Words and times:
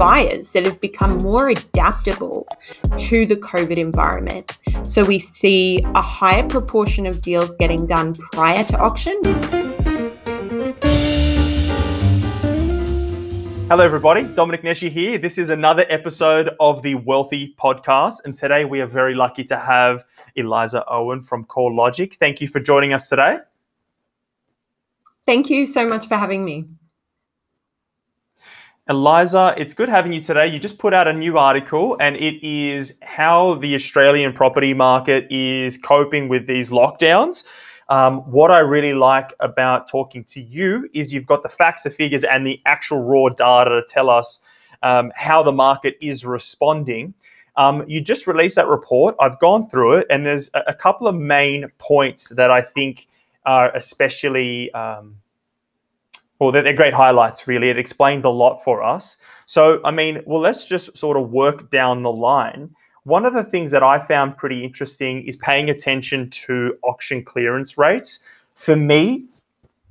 buyers 0.00 0.52
that 0.52 0.64
have 0.64 0.80
become 0.80 1.18
more 1.18 1.50
adaptable 1.50 2.48
to 2.96 3.26
the 3.26 3.36
COVID 3.36 3.76
environment. 3.76 4.56
So 4.82 5.04
we 5.04 5.18
see 5.18 5.84
a 5.94 6.00
higher 6.00 6.48
proportion 6.48 7.04
of 7.04 7.20
deals 7.20 7.54
getting 7.58 7.86
done 7.86 8.14
prior 8.32 8.64
to 8.64 8.78
auction. 8.78 9.20
Hello, 13.68 13.84
everybody. 13.84 14.24
Dominic 14.24 14.62
Neshi 14.62 14.90
here. 14.90 15.18
This 15.18 15.36
is 15.36 15.50
another 15.50 15.84
episode 15.90 16.56
of 16.60 16.80
the 16.80 16.94
Wealthy 16.94 17.54
Podcast. 17.62 18.24
And 18.24 18.34
today 18.34 18.64
we 18.64 18.80
are 18.80 18.86
very 18.86 19.14
lucky 19.14 19.44
to 19.44 19.58
have 19.58 20.02
Eliza 20.34 20.82
Owen 20.88 21.22
from 21.22 21.44
CoreLogic. 21.44 22.14
Thank 22.14 22.40
you 22.40 22.48
for 22.48 22.58
joining 22.58 22.94
us 22.94 23.10
today. 23.10 23.36
Thank 25.26 25.50
you 25.50 25.66
so 25.66 25.86
much 25.86 26.08
for 26.08 26.16
having 26.16 26.42
me. 26.42 26.64
Eliza, 28.90 29.54
it's 29.56 29.72
good 29.72 29.88
having 29.88 30.12
you 30.12 30.18
today. 30.18 30.48
You 30.48 30.58
just 30.58 30.76
put 30.76 30.92
out 30.92 31.06
a 31.06 31.12
new 31.12 31.38
article, 31.38 31.96
and 32.00 32.16
it 32.16 32.44
is 32.44 32.98
how 33.02 33.54
the 33.54 33.76
Australian 33.76 34.32
property 34.32 34.74
market 34.74 35.30
is 35.30 35.76
coping 35.76 36.28
with 36.28 36.48
these 36.48 36.70
lockdowns. 36.70 37.46
Um, 37.88 38.18
what 38.28 38.50
I 38.50 38.58
really 38.58 38.92
like 38.92 39.32
about 39.38 39.88
talking 39.88 40.24
to 40.24 40.42
you 40.42 40.90
is 40.92 41.12
you've 41.12 41.26
got 41.26 41.44
the 41.44 41.48
facts, 41.48 41.84
the 41.84 41.90
figures, 41.90 42.24
and 42.24 42.44
the 42.44 42.60
actual 42.66 43.00
raw 43.00 43.28
data 43.28 43.70
to 43.70 43.82
tell 43.88 44.10
us 44.10 44.40
um, 44.82 45.12
how 45.14 45.44
the 45.44 45.52
market 45.52 45.96
is 46.00 46.24
responding. 46.24 47.14
Um, 47.56 47.84
you 47.86 48.00
just 48.00 48.26
released 48.26 48.56
that 48.56 48.66
report. 48.66 49.14
I've 49.20 49.38
gone 49.38 49.68
through 49.68 49.98
it, 49.98 50.08
and 50.10 50.26
there's 50.26 50.50
a, 50.54 50.74
couple 50.74 51.06
of 51.06 51.14
main 51.14 51.70
points 51.78 52.30
that 52.30 52.50
I 52.50 52.60
think 52.60 53.06
are 53.46 53.70
especially 53.76 54.72
um, 54.72 55.14
well, 56.40 56.50
they're, 56.50 56.62
they're 56.62 56.72
great 56.72 56.94
highlights, 56.94 57.46
really. 57.46 57.68
It 57.68 57.78
explains 57.78 58.24
a 58.24 58.30
lot 58.30 58.64
for 58.64 58.82
us. 58.82 59.18
So, 59.46 59.80
I 59.84 59.90
mean, 59.90 60.22
well, 60.26 60.40
let's 60.40 60.66
just 60.66 60.96
sort 60.96 61.16
of 61.16 61.30
work 61.30 61.70
down 61.70 62.02
the 62.02 62.12
line. 62.12 62.74
One 63.04 63.24
of 63.24 63.34
the 63.34 63.44
things 63.44 63.70
that 63.70 63.82
I 63.82 63.98
found 63.98 64.36
pretty 64.36 64.64
interesting 64.64 65.22
is 65.26 65.36
paying 65.36 65.70
attention 65.70 66.30
to 66.30 66.76
auction 66.82 67.24
clearance 67.24 67.78
rates. 67.78 68.24
For 68.54 68.74
me, 68.74 69.24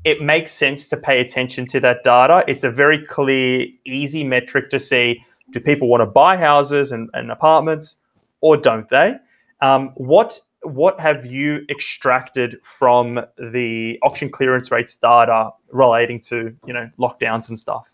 it 0.03 0.21
makes 0.21 0.51
sense 0.51 0.87
to 0.89 0.97
pay 0.97 1.19
attention 1.19 1.65
to 1.67 1.79
that 1.81 2.03
data. 2.03 2.43
It's 2.47 2.63
a 2.63 2.71
very 2.71 3.05
clear, 3.05 3.67
easy 3.85 4.23
metric 4.23 4.69
to 4.69 4.79
see 4.79 5.23
do 5.51 5.59
people 5.59 5.87
want 5.87 6.01
to 6.01 6.05
buy 6.05 6.37
houses 6.37 6.91
and, 6.91 7.09
and 7.13 7.31
apartments 7.31 7.95
or 8.41 8.55
don't 8.55 8.87
they? 8.89 9.15
Um, 9.61 9.89
what 9.95 10.39
what 10.63 10.99
have 10.99 11.25
you 11.25 11.65
extracted 11.69 12.57
from 12.63 13.21
the 13.37 13.97
auction 14.03 14.29
clearance 14.29 14.71
rates 14.71 14.95
data 14.95 15.51
relating 15.71 16.19
to 16.19 16.55
you 16.65 16.73
know 16.73 16.89
lockdowns 16.99 17.49
and 17.49 17.57
stuff? 17.57 17.89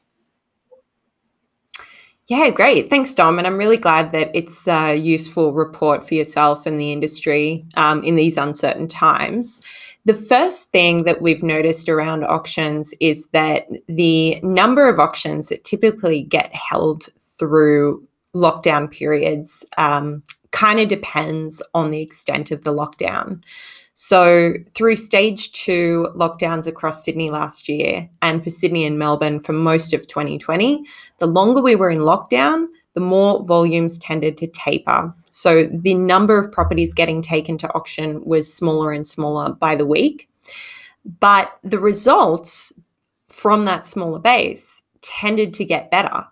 Yeah, 2.27 2.49
great. 2.49 2.89
Thanks, 2.89 3.13
Dom. 3.13 3.38
And 3.38 3.45
I'm 3.45 3.58
really 3.58 3.77
glad 3.77 4.11
that 4.13 4.31
it's 4.33 4.67
a 4.67 4.95
useful 4.95 5.53
report 5.53 6.08
for 6.08 6.16
yourself 6.16 6.66
and 6.66 6.80
the 6.80 6.91
industry 6.91 7.63
um, 7.75 8.03
in 8.03 8.16
these 8.16 8.36
uncertain 8.36 8.88
times. 8.88 9.61
The 10.05 10.16
first 10.16 10.71
thing 10.71 11.03
that 11.03 11.21
we've 11.21 11.43
noticed 11.43 11.88
around 11.88 12.23
auctions 12.23 12.95
is 12.99 13.27
that 13.27 13.67
the 13.88 14.39
number 14.41 14.89
of 14.89 14.99
auctions 14.99 15.49
that 15.49 15.63
typically 15.63 16.23
get 16.23 16.53
held 16.53 17.09
through 17.19 18.08
lockdown 18.33 18.89
periods 18.89 19.63
um, 19.77 20.23
kind 20.56 20.80
of 20.80 20.88
depends 20.88 21.61
on 21.73 21.92
the 21.92 22.02
extent 22.02 22.50
of 22.50 22.64
the 22.64 22.73
lockdown. 22.73 23.44
So, 23.94 24.53
through 24.73 24.95
stage 24.95 25.52
two 25.52 26.08
lockdowns 26.16 26.66
across 26.66 27.03
Sydney 27.03 27.30
last 27.30 27.70
year, 27.70 28.09
and 28.22 28.44
for 28.44 28.50
Sydney 28.50 28.86
and 28.86 28.98
Melbourne 28.98 29.39
for 29.39 29.53
most 29.53 29.94
of 29.94 30.08
2020, 30.08 30.83
the 31.20 31.28
longer 31.28 31.61
we 31.61 31.76
were 31.76 31.89
in 31.89 32.00
lockdown, 32.00 32.67
the 32.94 33.02
more 33.02 33.44
volumes 33.44 33.98
tended 34.00 34.38
to 34.38 34.48
taper. 34.48 35.14
So, 35.30 35.66
the 35.66 35.94
number 35.94 36.38
of 36.39 36.52
properties 36.52 36.93
getting 36.93 37.22
taken 37.22 37.58
to 37.60 37.73
auction 37.73 38.23
was 38.26 38.52
smaller 38.52 38.92
and 38.92 39.05
smaller 39.05 39.54
by 39.54 39.76
the 39.76 39.86
week. 39.86 40.30
But 41.20 41.52
the 41.64 41.80
results 41.80 42.73
from 43.27 43.66
that 43.66 43.86
smaller 43.86 44.20
base 44.20 44.82
tended 45.02 45.54
to 45.55 45.66
get 45.66 45.92
better. 45.92 46.26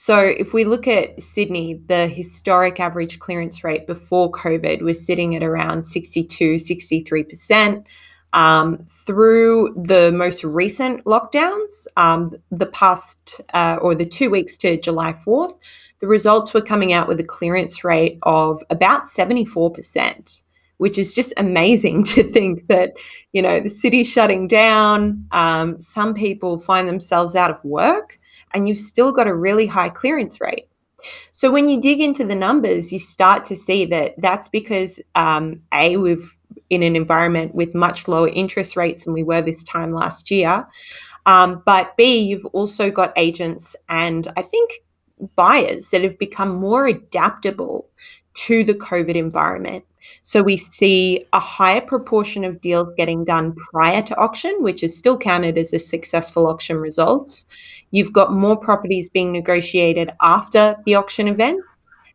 So, 0.00 0.16
if 0.16 0.54
we 0.54 0.62
look 0.62 0.86
at 0.86 1.20
Sydney, 1.20 1.82
the 1.88 2.06
historic 2.06 2.78
average 2.78 3.18
clearance 3.18 3.64
rate 3.64 3.84
before 3.88 4.30
COVID 4.30 4.80
was 4.80 5.04
sitting 5.04 5.34
at 5.34 5.42
around 5.42 5.82
62, 5.82 6.54
63%. 6.54 7.84
Um, 8.32 8.86
through 8.88 9.74
the 9.76 10.12
most 10.12 10.44
recent 10.44 11.04
lockdowns, 11.04 11.88
um, 11.96 12.30
the 12.52 12.66
past 12.66 13.40
uh, 13.54 13.78
or 13.82 13.96
the 13.96 14.06
two 14.06 14.30
weeks 14.30 14.56
to 14.58 14.80
July 14.80 15.12
4th, 15.14 15.58
the 15.98 16.06
results 16.06 16.54
were 16.54 16.62
coming 16.62 16.92
out 16.92 17.08
with 17.08 17.18
a 17.18 17.24
clearance 17.24 17.82
rate 17.82 18.20
of 18.22 18.62
about 18.70 19.06
74%, 19.06 20.42
which 20.76 20.96
is 20.96 21.12
just 21.12 21.32
amazing 21.38 22.04
to 22.14 22.22
think 22.22 22.68
that, 22.68 22.92
you 23.32 23.42
know, 23.42 23.58
the 23.58 23.68
city's 23.68 24.08
shutting 24.08 24.46
down. 24.46 25.26
Um, 25.32 25.80
some 25.80 26.14
people 26.14 26.56
find 26.56 26.86
themselves 26.86 27.34
out 27.34 27.50
of 27.50 27.64
work 27.64 28.17
and 28.54 28.68
you've 28.68 28.78
still 28.78 29.12
got 29.12 29.26
a 29.26 29.34
really 29.34 29.66
high 29.66 29.88
clearance 29.88 30.40
rate. 30.40 30.68
So 31.32 31.50
when 31.50 31.68
you 31.68 31.80
dig 31.80 32.00
into 32.00 32.24
the 32.24 32.34
numbers, 32.34 32.92
you 32.92 32.98
start 32.98 33.44
to 33.46 33.56
see 33.56 33.84
that 33.86 34.14
that's 34.18 34.48
because 34.48 34.98
um, 35.14 35.62
a 35.72 35.96
we've 35.96 36.26
in 36.70 36.82
an 36.82 36.96
environment 36.96 37.54
with 37.54 37.74
much 37.74 38.08
lower 38.08 38.28
interest 38.28 38.76
rates 38.76 39.04
than 39.04 39.14
we 39.14 39.22
were 39.22 39.40
this 39.40 39.64
time 39.64 39.92
last 39.92 40.30
year, 40.30 40.66
um, 41.24 41.62
but 41.64 41.96
b 41.96 42.18
you've 42.18 42.44
also 42.46 42.90
got 42.90 43.12
agents 43.16 43.74
and 43.88 44.28
I 44.36 44.42
think 44.42 44.72
buyers 45.34 45.90
that 45.90 46.02
have 46.02 46.18
become 46.18 46.56
more 46.56 46.86
adaptable 46.86 47.88
to 48.46 48.64
the 48.64 48.74
COVID 48.74 49.14
environment. 49.14 49.84
So 50.22 50.42
we 50.42 50.56
see 50.56 51.26
a 51.32 51.40
higher 51.40 51.80
proportion 51.80 52.44
of 52.44 52.60
deals 52.60 52.94
getting 52.96 53.24
done 53.24 53.54
prior 53.72 54.02
to 54.02 54.16
auction, 54.16 54.56
which 54.60 54.82
is 54.82 54.96
still 54.96 55.18
counted 55.18 55.58
as 55.58 55.72
a 55.72 55.78
successful 55.78 56.46
auction 56.46 56.76
result. 56.76 57.44
You've 57.90 58.12
got 58.12 58.32
more 58.32 58.56
properties 58.56 59.10
being 59.10 59.32
negotiated 59.32 60.10
after 60.22 60.76
the 60.86 60.94
auction 60.94 61.28
event. 61.28 61.62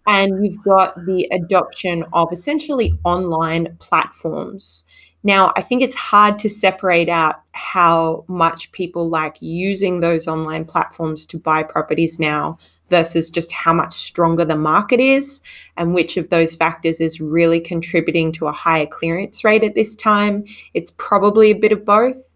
And 0.06 0.46
you've 0.46 0.62
got 0.64 0.96
the 1.06 1.30
adoption 1.32 2.04
of 2.12 2.32
essentially 2.34 2.92
online 3.06 3.78
platforms. 3.80 4.84
Now, 5.24 5.54
I 5.56 5.62
think 5.62 5.82
it's 5.82 5.96
hard 5.96 6.38
to 6.40 6.50
separate 6.50 7.08
out 7.08 7.36
how 7.54 8.26
much 8.28 8.72
people 8.74 9.08
like 9.10 9.38
using 9.42 10.02
those 10.02 10.28
online 10.28 10.66
platforms 10.66 11.26
to 11.28 11.38
buy 11.38 11.64
properties 11.64 12.20
now 12.20 12.58
versus 12.94 13.32
just 13.32 13.52
how 13.52 13.74
much 13.74 13.92
stronger 13.92 14.46
the 14.46 14.56
market 14.56 15.00
is 15.00 15.42
and 15.78 15.96
which 15.96 16.16
of 16.16 16.30
those 16.30 16.54
factors 16.54 17.02
is 17.02 17.20
really 17.20 17.60
contributing 17.60 18.32
to 18.32 18.46
a 18.46 18.52
higher 18.52 18.86
clearance 18.86 19.44
rate 19.44 19.64
at 19.64 19.74
this 19.74 19.96
time. 19.96 20.46
It's 20.76 20.92
probably 20.92 21.50
a 21.50 21.56
bit 21.56 21.72
of 21.72 21.84
both. 21.84 22.36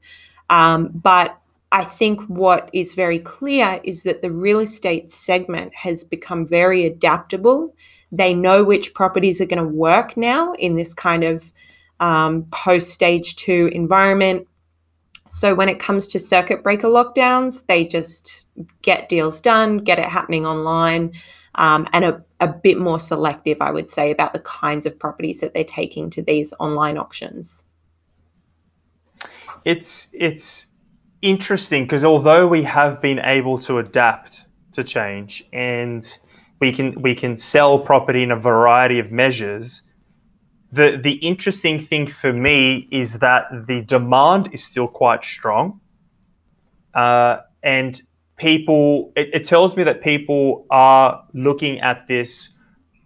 Um, 0.50 0.90
but 0.96 1.40
I 1.72 1.84
think 1.84 2.22
what 2.22 2.72
is 2.74 2.96
very 2.96 3.20
clear 3.20 3.80
is 3.84 4.02
that 4.02 4.24
the 4.24 4.32
real 4.32 4.60
estate 4.60 5.12
segment 5.12 5.76
has 5.76 6.04
become 6.04 6.48
very 6.48 6.86
adaptable. 6.86 7.76
They 8.12 8.34
know 8.34 8.64
which 8.64 8.96
properties 8.96 9.40
are 9.40 9.46
going 9.46 9.64
to 9.64 9.78
work 9.88 10.18
now 10.18 10.54
in 10.54 10.76
this 10.76 10.96
kind 10.96 11.24
of 11.24 11.54
um, 12.00 12.48
post 12.50 12.90
stage 12.90 13.36
two 13.36 13.70
environment. 13.74 14.48
So 15.30 15.56
when 15.56 15.70
it 15.70 15.80
comes 15.80 16.08
to 16.08 16.20
circuit 16.20 16.64
breaker 16.64 16.88
lockdowns, 16.88 17.66
they 17.68 17.84
just 17.84 18.46
get 18.82 19.10
deals 19.10 19.42
done, 19.42 19.78
get 19.80 20.00
it 20.00 20.10
happening 20.10 20.46
online, 20.46 21.14
um, 21.56 21.88
and 21.94 22.06
a, 22.06 22.24
a 22.40 22.48
bit 22.48 22.78
more 22.78 23.00
selective, 23.00 23.58
I 23.62 23.72
would 23.72 23.90
say, 23.90 24.12
about 24.12 24.34
the 24.34 24.40
kinds 24.40 24.86
of 24.86 24.98
properties 24.98 25.42
that 25.42 25.54
they're 25.54 25.64
taking 25.64 26.10
to 26.12 26.22
these 26.22 26.54
online 26.60 26.98
auctions. 26.98 27.64
It's 29.66 30.10
it's 30.14 30.68
interesting 31.22 31.84
because 31.84 32.06
although 32.06 32.48
we 32.48 32.64
have 32.64 33.02
been 33.02 33.20
able 33.20 33.58
to 33.60 33.80
adapt 33.80 34.46
to 34.74 34.84
change 34.84 35.44
and 35.52 36.18
we 36.60 36.72
can 36.72 37.02
we 37.02 37.16
can 37.16 37.38
sell 37.38 37.80
property 37.80 38.24
in 38.24 38.32
a 38.32 38.36
variety 38.36 39.00
of 39.00 39.12
measures, 39.12 39.82
the 40.72 41.00
the 41.02 41.14
interesting 41.14 41.80
thing 41.80 42.08
for 42.08 42.34
me 42.34 42.88
is 42.92 43.20
that 43.20 43.46
the 43.68 43.82
demand 43.82 44.50
is 44.52 44.64
still 44.64 44.88
quite 44.88 45.24
strong, 45.24 45.80
uh, 46.94 47.38
and 47.64 48.02
people 48.38 49.12
it, 49.16 49.30
it 49.34 49.46
tells 49.46 49.78
me 49.78 49.84
that 49.84 50.02
people 50.02 50.66
are 50.70 51.24
looking 51.34 51.80
at 51.80 52.08
this 52.08 52.50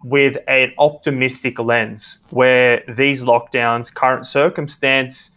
with 0.04 0.36
an 0.48 0.72
optimistic 0.78 1.60
lens, 1.60 2.18
where 2.30 2.82
these 2.96 3.22
lockdowns, 3.22 3.92
current 3.94 4.26
circumstance, 4.26 5.36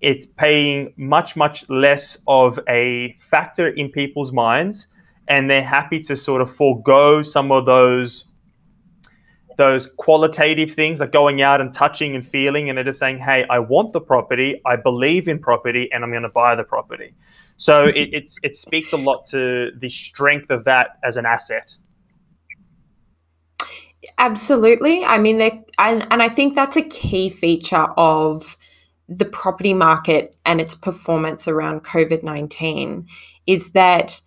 it's 0.00 0.26
paying 0.26 0.92
much 0.96 1.36
much 1.36 1.68
less 1.70 2.20
of 2.26 2.58
a 2.68 3.16
factor 3.20 3.68
in 3.68 3.88
people's 3.90 4.32
minds, 4.32 4.88
and 5.28 5.48
they're 5.48 5.62
happy 5.62 6.00
to 6.00 6.16
sort 6.16 6.42
of 6.42 6.52
forego 6.54 7.22
some 7.22 7.52
of 7.52 7.64
those 7.66 8.24
those 9.60 9.86
qualitative 9.86 10.72
things 10.72 11.00
like 11.00 11.12
going 11.12 11.42
out 11.42 11.60
and 11.60 11.72
touching 11.74 12.14
and 12.16 12.26
feeling 12.26 12.68
and 12.68 12.78
they're 12.78 12.84
just 12.84 12.98
saying 12.98 13.18
hey 13.18 13.44
i 13.50 13.58
want 13.58 13.92
the 13.92 14.00
property 14.00 14.60
i 14.64 14.74
believe 14.74 15.28
in 15.28 15.38
property 15.38 15.86
and 15.92 16.02
i'm 16.02 16.10
going 16.10 16.22
to 16.22 16.30
buy 16.30 16.54
the 16.54 16.64
property 16.64 17.14
So 17.60 17.84
mm-hmm. 17.84 17.96
it, 17.96 18.14
it, 18.14 18.32
it 18.42 18.56
speaks 18.56 18.92
a 18.92 18.96
lot 18.96 19.26
to 19.32 19.70
the 19.76 19.90
strength 19.90 20.50
of 20.50 20.64
that 20.64 20.96
as 21.04 21.18
an 21.18 21.26
asset. 21.26 21.76
Absolutely. 24.16 25.04
I 25.04 25.18
mean, 25.18 25.42
and, 25.78 26.06
and 26.10 26.22
I 26.22 26.30
think 26.30 26.54
that's 26.54 26.76
a 26.76 26.82
key 26.82 27.28
feature 27.28 27.86
of 27.98 28.56
the 29.10 29.26
property 29.26 29.74
market 29.74 30.36
and 30.46 30.58
its 30.58 30.74
performance 30.74 31.46
around 31.46 31.84
COVID 31.84 32.22
19 32.22 33.06
is 33.46 33.72
that 33.72 34.22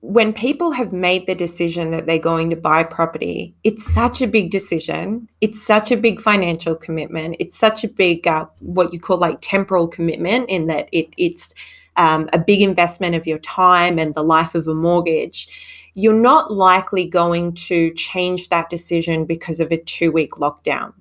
when 0.00 0.32
people 0.32 0.72
have 0.72 0.92
made 0.92 1.26
the 1.26 1.34
decision 1.34 1.90
that 1.90 2.06
they're 2.06 2.18
going 2.18 2.50
to 2.50 2.56
buy 2.56 2.82
property, 2.82 3.54
it's 3.64 3.84
such 3.84 4.20
a 4.20 4.26
big 4.26 4.50
decision. 4.50 5.28
It's 5.40 5.62
such 5.62 5.90
a 5.90 5.96
big 5.96 6.20
financial 6.20 6.74
commitment. 6.74 7.36
It's 7.38 7.56
such 7.56 7.84
a 7.84 7.88
big, 7.88 8.26
uh, 8.26 8.46
what 8.60 8.92
you 8.92 9.00
call 9.00 9.18
like 9.18 9.38
temporal 9.40 9.88
commitment, 9.88 10.48
in 10.48 10.66
that 10.66 10.88
it, 10.92 11.08
it's 11.16 11.54
um, 11.96 12.28
a 12.32 12.38
big 12.38 12.62
investment 12.62 13.14
of 13.14 13.26
your 13.26 13.38
time 13.38 13.98
and 13.98 14.14
the 14.14 14.24
life 14.24 14.54
of 14.54 14.66
a 14.68 14.74
mortgage. 14.74 15.48
You're 15.94 16.12
not 16.12 16.52
likely 16.52 17.06
going 17.06 17.54
to 17.54 17.92
change 17.94 18.48
that 18.50 18.68
decision 18.68 19.24
because 19.24 19.60
of 19.60 19.72
a 19.72 19.78
two 19.78 20.12
week 20.12 20.32
lockdown. 20.32 20.92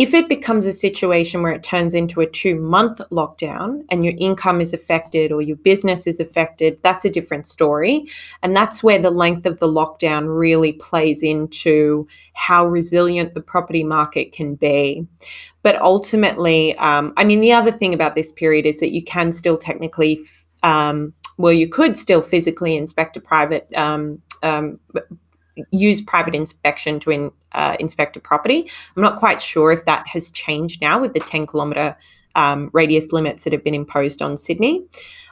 If 0.00 0.14
it 0.14 0.30
becomes 0.30 0.64
a 0.64 0.72
situation 0.72 1.42
where 1.42 1.52
it 1.52 1.62
turns 1.62 1.92
into 1.92 2.22
a 2.22 2.26
two 2.26 2.58
month 2.58 3.02
lockdown 3.10 3.84
and 3.90 4.02
your 4.02 4.14
income 4.16 4.62
is 4.62 4.72
affected 4.72 5.30
or 5.30 5.42
your 5.42 5.58
business 5.58 6.06
is 6.06 6.18
affected, 6.20 6.78
that's 6.82 7.04
a 7.04 7.10
different 7.10 7.46
story. 7.46 8.06
And 8.42 8.56
that's 8.56 8.82
where 8.82 8.98
the 8.98 9.10
length 9.10 9.44
of 9.44 9.58
the 9.58 9.68
lockdown 9.68 10.34
really 10.34 10.72
plays 10.72 11.22
into 11.22 12.08
how 12.32 12.64
resilient 12.64 13.34
the 13.34 13.42
property 13.42 13.84
market 13.84 14.32
can 14.32 14.54
be. 14.54 15.06
But 15.62 15.78
ultimately, 15.82 16.74
um, 16.78 17.12
I 17.18 17.24
mean, 17.24 17.42
the 17.42 17.52
other 17.52 17.70
thing 17.70 17.92
about 17.92 18.14
this 18.14 18.32
period 18.32 18.64
is 18.64 18.80
that 18.80 18.92
you 18.92 19.04
can 19.04 19.34
still 19.34 19.58
technically. 19.58 20.18
Um, 20.62 21.12
well, 21.36 21.52
you 21.52 21.68
could 21.68 21.98
still 21.98 22.22
physically 22.22 22.74
inspect 22.74 23.18
a 23.18 23.20
private 23.20 23.68
um, 23.76 24.22
um 24.42 24.80
use 25.70 26.00
private 26.00 26.34
inspection 26.34 27.00
to 27.00 27.10
in, 27.10 27.30
uh, 27.52 27.76
inspect 27.80 28.16
a 28.16 28.20
property. 28.20 28.70
I'm 28.96 29.02
not 29.02 29.18
quite 29.18 29.40
sure 29.40 29.72
if 29.72 29.84
that 29.84 30.06
has 30.08 30.30
changed 30.30 30.80
now 30.80 31.00
with 31.00 31.14
the 31.14 31.20
10 31.20 31.46
kilometre 31.46 31.96
um, 32.34 32.70
radius 32.72 33.12
limits 33.12 33.44
that 33.44 33.52
have 33.52 33.64
been 33.64 33.74
imposed 33.74 34.22
on 34.22 34.36
Sydney. 34.36 34.84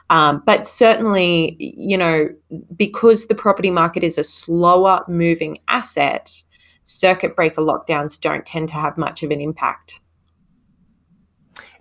Um, 0.09 0.41
but 0.45 0.65
certainly, 0.65 1.55
you 1.59 1.97
know, 1.97 2.29
because 2.75 3.27
the 3.27 3.35
property 3.35 3.69
market 3.69 4.03
is 4.03 4.17
a 4.17 4.23
slower 4.23 5.03
moving 5.07 5.59
asset, 5.67 6.41
circuit 6.83 7.35
breaker 7.35 7.61
lockdowns 7.61 8.19
don't 8.19 8.45
tend 8.45 8.69
to 8.69 8.73
have 8.73 8.97
much 8.97 9.21
of 9.21 9.31
an 9.31 9.39
impact. 9.39 10.01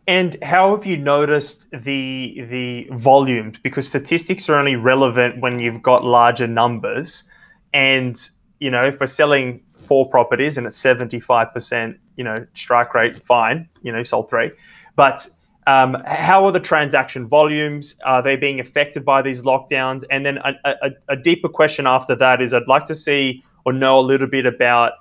And 0.07 0.37
how 0.43 0.75
have 0.75 0.87
you 0.87 0.97
noticed 0.97 1.71
the 1.71 2.43
the 2.49 2.89
volumes? 2.93 3.59
Because 3.63 3.87
statistics 3.87 4.49
are 4.49 4.57
only 4.57 4.75
relevant 4.75 5.41
when 5.43 5.59
you've 5.59 5.83
got 5.83 6.03
larger 6.03 6.47
numbers. 6.47 7.25
And 7.73 8.19
you 8.61 8.71
know, 8.71 8.85
if 8.85 9.01
we're 9.01 9.07
selling 9.07 9.63
four 9.77 10.09
properties 10.09 10.59
and 10.59 10.67
it's 10.67 10.81
75%, 10.81 11.97
you 12.17 12.25
know, 12.25 12.47
strike 12.55 12.95
rate, 12.95 13.25
fine, 13.25 13.69
you 13.83 13.93
know, 13.93 14.03
sold 14.03 14.29
three. 14.29 14.51
But 14.97 15.27
um, 15.67 15.97
how 16.07 16.45
are 16.45 16.53
the 16.53 16.61
transaction 16.61 17.29
volumes? 17.29 17.95
Are 18.05 18.23
they 18.23 18.37
being 18.37 18.59
affected 18.59 19.05
by 19.05 19.23
these 19.23 19.43
lockdowns? 19.43 20.03
And 20.11 20.25
then 20.27 20.39
a, 20.39 20.55
a, 20.65 20.91
a, 21.11 21.17
deeper 21.17 21.49
question 21.49 21.87
after 21.87 22.17
that 22.17 22.41
is 22.41 22.55
I'd 22.55 22.67
like 22.67 22.87
to 22.87 22.95
see 22.95 23.45
or 23.65 23.73
know 23.73 23.99
a 23.99 24.01
little 24.01 24.27
bit 24.27 24.47
about 24.47 24.93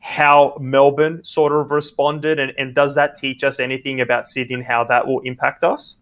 how 0.00 0.56
Melbourne 0.60 1.24
sort 1.24 1.52
of 1.52 1.70
responded. 1.70 2.38
And, 2.38 2.52
and 2.58 2.74
does 2.74 2.94
that 2.96 3.16
teach 3.16 3.42
us 3.42 3.60
anything 3.60 4.00
about 4.00 4.26
Sydney 4.26 4.56
and 4.56 4.64
how 4.64 4.84
that 4.84 5.06
will 5.06 5.20
impact 5.20 5.64
us? 5.64 5.96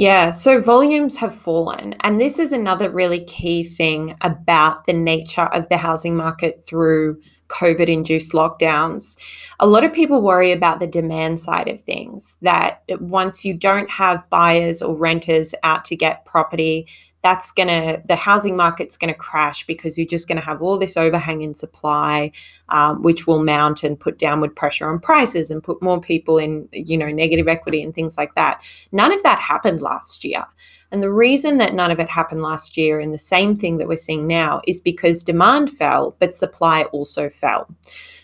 Yeah, 0.00 0.30
so 0.30 0.58
volumes 0.58 1.18
have 1.18 1.34
fallen. 1.34 1.94
And 2.00 2.18
this 2.18 2.38
is 2.38 2.52
another 2.52 2.88
really 2.88 3.22
key 3.26 3.64
thing 3.64 4.16
about 4.22 4.86
the 4.86 4.94
nature 4.94 5.50
of 5.52 5.68
the 5.68 5.76
housing 5.76 6.16
market 6.16 6.64
through 6.66 7.20
COVID 7.48 7.86
induced 7.86 8.32
lockdowns. 8.32 9.18
A 9.58 9.66
lot 9.66 9.84
of 9.84 9.92
people 9.92 10.22
worry 10.22 10.52
about 10.52 10.80
the 10.80 10.86
demand 10.86 11.38
side 11.38 11.68
of 11.68 11.82
things, 11.82 12.38
that 12.40 12.80
once 12.98 13.44
you 13.44 13.52
don't 13.52 13.90
have 13.90 14.24
buyers 14.30 14.80
or 14.80 14.96
renters 14.96 15.54
out 15.64 15.84
to 15.84 15.96
get 15.96 16.24
property, 16.24 16.88
that's 17.22 17.52
going 17.52 17.68
to 17.68 18.02
the 18.06 18.16
housing 18.16 18.56
market's 18.56 18.96
going 18.96 19.12
to 19.12 19.18
crash 19.18 19.66
because 19.66 19.98
you're 19.98 20.06
just 20.06 20.28
going 20.28 20.38
to 20.38 20.44
have 20.44 20.62
all 20.62 20.78
this 20.78 20.96
overhang 20.96 21.42
in 21.42 21.54
supply 21.54 22.32
um, 22.70 23.02
which 23.02 23.26
will 23.26 23.42
mount 23.42 23.82
and 23.82 23.98
put 23.98 24.18
downward 24.18 24.54
pressure 24.54 24.88
on 24.88 24.98
prices 24.98 25.50
and 25.50 25.62
put 25.62 25.82
more 25.82 26.00
people 26.00 26.38
in 26.38 26.68
you 26.72 26.96
know 26.96 27.08
negative 27.08 27.48
equity 27.48 27.82
and 27.82 27.94
things 27.94 28.16
like 28.16 28.34
that. 28.34 28.62
None 28.92 29.12
of 29.12 29.22
that 29.22 29.40
happened 29.40 29.82
last 29.82 30.24
year. 30.24 30.44
And 30.92 31.02
the 31.02 31.12
reason 31.12 31.58
that 31.58 31.74
none 31.74 31.92
of 31.92 32.00
it 32.00 32.08
happened 32.08 32.42
last 32.42 32.76
year 32.76 32.98
and 32.98 33.14
the 33.14 33.18
same 33.18 33.54
thing 33.54 33.78
that 33.78 33.86
we're 33.86 33.96
seeing 33.96 34.26
now 34.26 34.60
is 34.66 34.80
because 34.80 35.22
demand 35.22 35.70
fell 35.70 36.16
but 36.18 36.34
supply 36.34 36.82
also 36.84 37.28
fell 37.28 37.68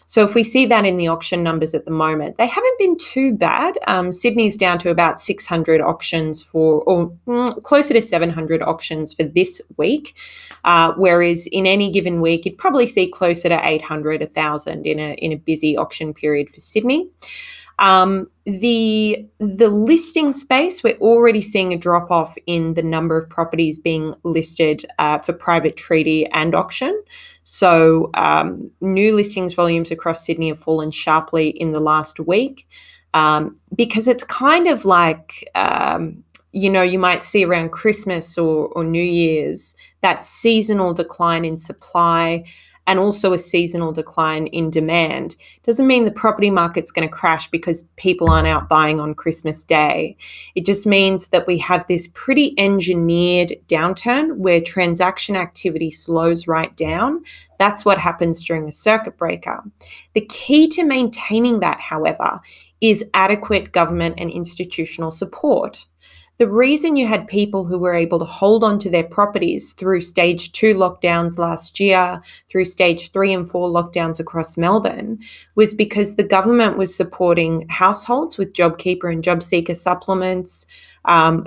so 0.07 0.23
if 0.23 0.35
we 0.35 0.45
see 0.45 0.67
that 0.67 0.87
in 0.87 0.97
the 0.97 1.09
auction 1.09 1.43
numbers 1.43 1.75
at 1.75 1.85
the 1.85 1.91
moment, 1.91 2.39
they 2.39 2.47
haven't 2.47 2.79
been 2.79 2.97
too 2.97 3.35
bad. 3.35 3.77
Um, 3.89 4.13
Sydney's 4.13 4.57
down 4.57 4.79
to 4.79 4.91
about 4.91 5.19
600 5.19 5.81
auctions 5.81 6.45
for, 6.45 6.83
or 6.83 7.11
mm, 7.27 7.63
closer 7.65 7.93
to 7.93 8.01
700 8.01 8.63
auctions 8.63 9.13
for 9.13 9.25
this 9.25 9.61
week. 9.77 10.17
Uh, 10.65 10.93
whereas 10.97 11.49
in 11.49 11.67
any 11.67 11.91
given 11.91 12.21
week, 12.21 12.45
you'd 12.45 12.57
probably 12.57 12.87
see 12.87 13.09
closer 13.09 13.49
to 13.49 13.61
800, 13.63 14.21
1,000 14.21 14.87
in 14.87 15.01
a 15.01 15.15
in 15.15 15.33
a 15.33 15.37
busy 15.37 15.77
auction 15.77 16.15
period 16.15 16.51
for 16.51 16.61
Sydney. 16.61 17.09
Um, 17.79 18.31
the 18.45 19.27
the 19.39 19.69
listing 19.69 20.33
space, 20.33 20.83
we're 20.83 20.99
already 20.99 21.41
seeing 21.41 21.73
a 21.73 21.77
drop 21.77 22.11
off 22.11 22.37
in 22.47 22.75
the 22.75 22.83
number 22.83 23.17
of 23.17 23.29
properties 23.29 23.79
being 23.79 24.15
listed 24.23 24.85
uh, 24.99 25.19
for 25.19 25.33
private 25.33 25.77
treaty 25.77 26.27
and 26.27 26.55
auction. 26.55 26.99
So 27.43 28.11
um, 28.15 28.71
new 28.81 29.15
listings 29.15 29.55
volumes 29.55 29.91
across 29.91 30.25
Sydney 30.25 30.49
have 30.49 30.59
fallen 30.59 30.91
sharply 30.91 31.51
in 31.51 31.73
the 31.73 31.81
last 31.81 32.19
week 32.21 32.67
um, 33.15 33.57
because 33.75 34.09
it's 34.09 34.25
kind 34.25 34.67
of 34.67 34.85
like 34.85 35.49
um, 35.55 36.23
you 36.53 36.71
know 36.71 36.83
you 36.83 36.99
might 36.99 37.23
see 37.23 37.45
around 37.45 37.71
Christmas 37.71 38.39
or, 38.39 38.69
or 38.69 38.85
New 38.85 39.03
Year's 39.03 39.75
that 40.03 40.25
seasonal 40.25 40.95
decline 40.95 41.45
in 41.45 41.59
supply 41.59 42.45
and 42.87 42.99
also 42.99 43.33
a 43.33 43.39
seasonal 43.39 43.93
decline 43.93 44.47
in 44.49 44.71
demand 44.71 45.37
doesn't 45.65 45.87
mean 45.87 46.05
the 46.05 46.11
property 46.11 46.51
market's 46.51 46.91
going 46.91 47.07
to 47.07 47.13
crash 47.13 47.49
because 47.49 47.83
people 47.97 48.31
aren't 48.31 48.47
out 48.47 48.69
buying 48.69 49.01
on 49.01 49.15
Christmas 49.15 49.65
Day. 49.65 50.17
It 50.55 50.65
just 50.65 50.87
means 50.87 51.29
that 51.29 51.47
we 51.47 51.59
have 51.59 51.87
this 51.87 52.09
pretty 52.15 52.55
engineered 52.59 53.55
downturn 53.69 54.37
where 54.37 54.61
transaction 54.61 55.37
activity 55.37 55.91
slows 55.91 56.47
right 56.47 56.75
down. 56.77 57.25
That's 57.59 57.85
what 57.85 57.99
happens 57.99 58.45
during 58.45 58.69
a 58.69 58.73
circuit 58.73 59.17
breaker. 59.17 59.63
The 60.15 60.27
key 60.27 60.69
to 60.69 60.85
maintaining 60.85 61.61
that, 61.61 61.81
however, 61.81 62.41
is 62.81 63.05
adequate 63.15 63.73
government 63.73 64.17
and 64.19 64.31
institutional 64.31 65.11
support. 65.11 65.87
The 66.39 66.49
reason 66.49 66.97
you 66.97 67.07
had 67.07 67.27
people 67.29 67.65
who 67.65 67.79
were 67.79 67.95
able 67.95 68.19
to 68.19 68.27
hold 68.27 68.63
on 68.63 68.79
to 68.81 68.91
their 68.91 69.05
properties 69.05 69.73
through 69.73 70.03
stage 70.03 70.53
two 70.53 70.75
lockdowns 70.75 71.39
last 71.39 71.81
year, 71.81 72.21
through 72.51 72.67
stage 72.67 73.11
three 73.11 73.33
and 73.33 73.49
four 73.49 73.71
lockdowns 73.71 74.21
across 74.21 74.59
Melbourne, 74.59 75.19
was 75.55 75.73
because 75.73 76.17
the 76.17 76.23
government 76.23 76.77
was 76.77 76.95
supporting 76.95 77.67
households 77.71 78.37
with 78.37 78.53
JobKeeper 78.53 79.11
and 79.11 79.25
JobSeeker 79.25 79.75
supplements. 79.75 80.67
Um, 81.07 81.47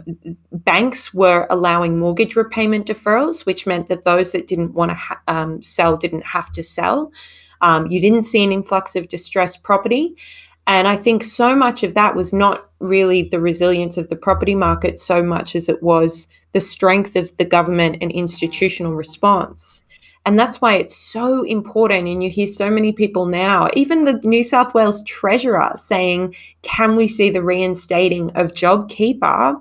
banks 0.52 1.14
were 1.14 1.46
allowing 1.52 2.00
mortgage 2.00 2.36
repayment 2.36 2.88
deferrals, 2.88 3.46
which 3.46 3.68
meant 3.68 3.88
that 3.88 4.06
those 4.06 4.32
that 4.32 4.48
didn't 4.48 4.74
want 4.74 4.90
to 4.90 4.96
ha- 4.96 5.22
um, 5.28 5.62
sell 5.62 5.98
didn't 5.98 6.26
have 6.26 6.52
to 6.54 6.64
sell. 6.64 7.12
Um, 7.62 7.88
you 7.88 8.00
didn't 8.00 8.24
see 8.24 8.44
an 8.44 8.52
influx 8.52 8.96
of 8.96 9.10
distressed 9.10 9.64
property. 9.64 10.16
And 10.70 10.88
I 10.88 10.98
think 10.98 11.24
so 11.24 11.56
much 11.56 11.82
of 11.82 11.96
that 11.96 12.16
was 12.16 12.32
not 12.32 12.70
really 12.80 13.24
the 13.24 13.40
resilience 13.40 13.98
of 13.98 14.08
the 14.08 14.16
property 14.16 14.54
market 14.54 15.00
so 15.00 15.24
much 15.24 15.56
as 15.56 15.68
it 15.68 15.82
was 15.82 16.28
the 16.52 16.62
strength 16.62 17.16
of 17.16 17.36
the 17.38 17.44
government 17.44 17.98
and 18.02 18.12
institutional 18.12 18.94
response. 18.94 19.82
And 20.28 20.38
that's 20.38 20.62
why 20.62 20.76
it's 20.76 20.96
so 20.96 21.44
important. 21.44 22.08
And 22.08 22.24
you 22.24 22.30
hear 22.30 22.46
so 22.46 22.70
many 22.70 22.92
people 22.92 23.26
now, 23.26 23.68
even 23.74 24.06
the 24.06 24.22
New 24.24 24.44
South 24.44 24.76
Wales 24.76 25.02
Treasurer, 25.06 25.72
saying, 25.74 26.36
Can 26.62 26.96
we 26.96 27.08
see 27.08 27.32
the 27.32 27.42
reinstating 27.42 28.30
of 28.36 28.52
JobKeeper? 28.52 29.60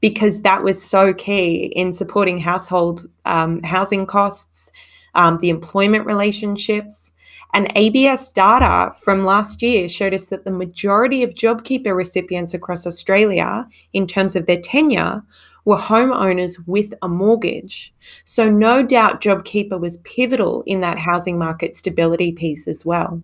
Because 0.00 0.42
that 0.42 0.64
was 0.64 0.82
so 0.82 1.14
key 1.14 1.72
in 1.76 1.92
supporting 1.92 2.38
household 2.38 3.08
um, 3.24 3.62
housing 3.62 4.04
costs, 4.04 4.72
um, 5.14 5.38
the 5.38 5.50
employment 5.50 6.06
relationships. 6.06 7.12
And 7.52 7.72
ABS 7.74 8.32
data 8.32 8.92
from 8.96 9.24
last 9.24 9.62
year 9.62 9.88
showed 9.88 10.14
us 10.14 10.28
that 10.28 10.44
the 10.44 10.50
majority 10.50 11.22
of 11.22 11.34
JobKeeper 11.34 11.94
recipients 11.96 12.54
across 12.54 12.86
Australia, 12.86 13.66
in 13.92 14.06
terms 14.06 14.36
of 14.36 14.46
their 14.46 14.60
tenure, 14.60 15.22
were 15.64 15.76
homeowners 15.76 16.56
with 16.66 16.94
a 17.02 17.08
mortgage. 17.08 17.92
So, 18.24 18.48
no 18.48 18.82
doubt 18.82 19.20
JobKeeper 19.20 19.80
was 19.80 19.98
pivotal 19.98 20.62
in 20.66 20.80
that 20.80 20.98
housing 20.98 21.38
market 21.38 21.76
stability 21.76 22.32
piece 22.32 22.66
as 22.66 22.84
well. 22.84 23.22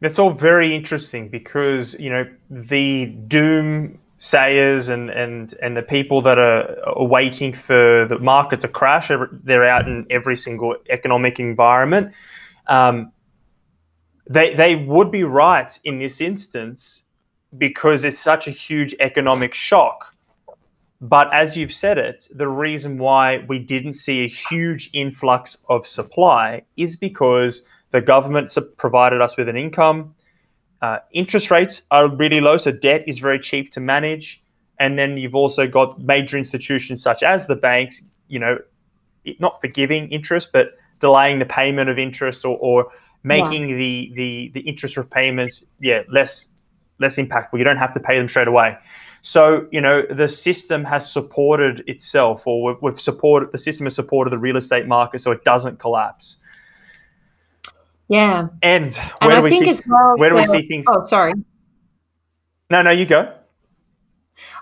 That's 0.00 0.18
all 0.18 0.32
very 0.32 0.74
interesting 0.74 1.28
because, 1.28 1.98
you 1.98 2.10
know, 2.10 2.26
the 2.50 3.06
doom 3.06 3.98
sayers 4.24 4.88
and, 4.88 5.10
and, 5.10 5.54
and 5.60 5.76
the 5.76 5.82
people 5.82 6.22
that 6.22 6.38
are, 6.38 6.78
are 6.88 7.04
waiting 7.04 7.52
for 7.52 8.06
the 8.08 8.18
market 8.18 8.58
to 8.58 8.68
crash, 8.68 9.10
they're 9.30 9.68
out 9.68 9.86
in 9.86 10.06
every 10.08 10.34
single 10.34 10.74
economic 10.88 11.38
environment. 11.38 12.10
Um, 12.66 13.12
they, 14.26 14.54
they 14.54 14.76
would 14.76 15.10
be 15.10 15.24
right 15.24 15.78
in 15.84 15.98
this 15.98 16.22
instance 16.22 17.02
because 17.58 18.02
it's 18.02 18.18
such 18.18 18.48
a 18.48 18.50
huge 18.50 18.94
economic 18.98 19.52
shock. 19.52 20.14
But 21.02 21.32
as 21.34 21.54
you've 21.54 21.74
said 21.74 21.98
it, 21.98 22.26
the 22.34 22.48
reason 22.48 22.96
why 22.96 23.44
we 23.46 23.58
didn't 23.58 23.92
see 23.92 24.24
a 24.24 24.28
huge 24.28 24.88
influx 24.94 25.58
of 25.68 25.86
supply 25.86 26.62
is 26.78 26.96
because 26.96 27.66
the 27.90 28.00
government 28.00 28.56
provided 28.78 29.20
us 29.20 29.36
with 29.36 29.50
an 29.50 29.56
income 29.58 30.14
uh, 30.82 30.98
interest 31.12 31.50
rates 31.50 31.82
are 31.90 32.08
really 32.08 32.40
low, 32.40 32.56
so 32.56 32.72
debt 32.72 33.04
is 33.06 33.18
very 33.18 33.38
cheap 33.38 33.70
to 33.72 33.80
manage. 33.80 34.42
And 34.78 34.98
then 34.98 35.16
you've 35.16 35.34
also 35.34 35.66
got 35.66 36.00
major 36.00 36.36
institutions 36.36 37.02
such 37.02 37.22
as 37.22 37.46
the 37.46 37.56
banks, 37.56 38.02
you 38.28 38.38
know, 38.38 38.58
not 39.38 39.60
forgiving 39.60 40.08
interest, 40.10 40.50
but 40.52 40.72
delaying 41.00 41.38
the 41.38 41.46
payment 41.46 41.88
of 41.88 41.98
interest 41.98 42.44
or, 42.44 42.58
or 42.58 42.90
making 43.22 43.70
wow. 43.70 43.76
the, 43.76 44.12
the 44.14 44.50
the 44.54 44.60
interest 44.60 44.96
repayments, 44.96 45.64
yeah, 45.80 46.02
less 46.08 46.48
less 46.98 47.16
impactful. 47.16 47.58
You 47.58 47.64
don't 47.64 47.78
have 47.78 47.92
to 47.92 48.00
pay 48.00 48.16
them 48.18 48.28
straight 48.28 48.48
away. 48.48 48.76
So 49.22 49.66
you 49.72 49.80
know 49.80 50.02
the 50.10 50.28
system 50.28 50.84
has 50.84 51.10
supported 51.10 51.82
itself, 51.86 52.46
or 52.46 52.62
we've, 52.62 52.82
we've 52.82 53.00
supported 53.00 53.52
the 53.52 53.58
system 53.58 53.86
has 53.86 53.94
supported 53.94 54.30
the 54.30 54.38
real 54.38 54.56
estate 54.56 54.86
market, 54.86 55.20
so 55.20 55.30
it 55.32 55.44
doesn't 55.44 55.78
collapse. 55.78 56.36
Yeah. 58.08 58.48
And 58.62 58.94
where 58.94 59.32
and 59.32 59.32
do 59.32 59.42
we 59.42 59.50
see 59.50 59.82
well 59.86 60.14
where 60.16 60.30
do 60.30 60.36
we 60.36 60.46
see 60.46 60.66
things? 60.66 60.84
Oh, 60.88 61.04
sorry. 61.04 61.34
No, 62.70 62.82
no, 62.82 62.90
you 62.90 63.06
go. 63.06 63.32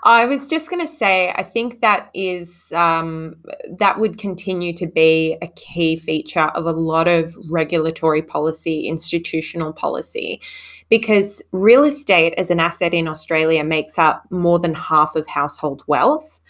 I 0.04 0.25
was 0.25 0.49
just 0.49 0.68
going 0.68 0.84
to 0.84 0.92
say, 0.92 1.32
I 1.37 1.44
think 1.44 1.80
that 1.80 2.11
is 2.12 2.72
um, 2.72 3.37
that 3.78 4.00
would 4.00 4.18
continue 4.18 4.72
to 4.75 4.87
be 4.87 5.38
a 5.40 5.46
key 5.49 5.96
feature 5.96 6.50
of 6.54 6.66
a 6.66 6.72
lot 6.72 7.06
of 7.06 7.32
regulatory 7.49 8.20
policy, 8.22 8.88
institutional 8.88 9.72
policy, 9.72 10.40
because 10.88 11.40
real 11.52 11.84
estate 11.84 12.34
as 12.37 12.50
an 12.50 12.58
asset 12.58 12.92
in 12.92 13.06
Australia 13.06 13.62
makes 13.62 13.99
up 13.99 14.25
more 14.30 14.58
than 14.58 14.75
half 14.75 15.14
of 15.14 15.26
household 15.26 15.84
wealth 15.87 16.40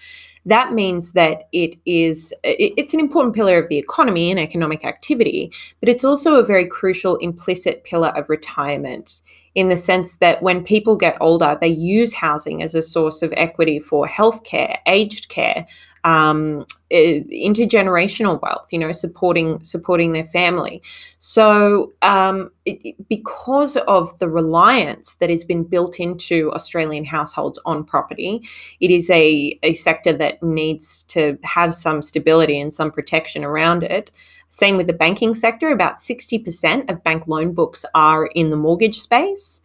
that 0.46 0.72
means 0.72 1.12
that 1.12 1.48
it 1.52 1.76
is 1.86 2.32
it's 2.42 2.94
an 2.94 3.00
important 3.00 3.34
pillar 3.34 3.58
of 3.58 3.68
the 3.68 3.78
economy 3.78 4.30
and 4.30 4.40
economic 4.40 4.84
activity 4.84 5.52
but 5.80 5.88
it's 5.88 6.04
also 6.04 6.36
a 6.36 6.44
very 6.44 6.66
crucial 6.66 7.16
implicit 7.16 7.84
pillar 7.84 8.08
of 8.16 8.28
retirement 8.28 9.22
in 9.54 9.68
the 9.68 9.76
sense 9.76 10.16
that 10.16 10.42
when 10.42 10.64
people 10.64 10.96
get 10.96 11.16
older 11.20 11.56
they 11.60 11.68
use 11.68 12.12
housing 12.12 12.62
as 12.62 12.74
a 12.74 12.82
source 12.82 13.22
of 13.22 13.32
equity 13.36 13.78
for 13.78 14.06
healthcare 14.06 14.78
aged 14.86 15.28
care 15.28 15.66
um, 16.04 16.66
intergenerational 16.92 18.40
wealth, 18.42 18.68
you 18.70 18.78
know, 18.78 18.92
supporting 18.92 19.62
supporting 19.64 20.12
their 20.12 20.24
family. 20.24 20.82
So, 21.18 21.92
um, 22.02 22.50
it, 22.66 22.96
because 23.08 23.76
of 23.76 24.18
the 24.18 24.28
reliance 24.28 25.16
that 25.16 25.30
has 25.30 25.44
been 25.44 25.64
built 25.64 25.98
into 25.98 26.52
Australian 26.52 27.04
households 27.04 27.58
on 27.64 27.84
property, 27.84 28.46
it 28.80 28.90
is 28.90 29.08
a, 29.10 29.58
a 29.62 29.74
sector 29.74 30.12
that 30.12 30.42
needs 30.42 31.02
to 31.04 31.38
have 31.42 31.74
some 31.74 32.02
stability 32.02 32.60
and 32.60 32.74
some 32.74 32.90
protection 32.90 33.44
around 33.44 33.82
it. 33.82 34.10
Same 34.50 34.76
with 34.76 34.86
the 34.86 34.92
banking 34.92 35.34
sector. 35.34 35.70
About 35.70 35.96
60% 35.96 36.90
of 36.90 37.02
bank 37.02 37.26
loan 37.26 37.54
books 37.54 37.86
are 37.94 38.26
in 38.26 38.50
the 38.50 38.56
mortgage 38.56 39.00
space. 39.00 39.62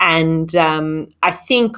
And 0.00 0.56
um, 0.56 1.08
I 1.22 1.30
think, 1.30 1.76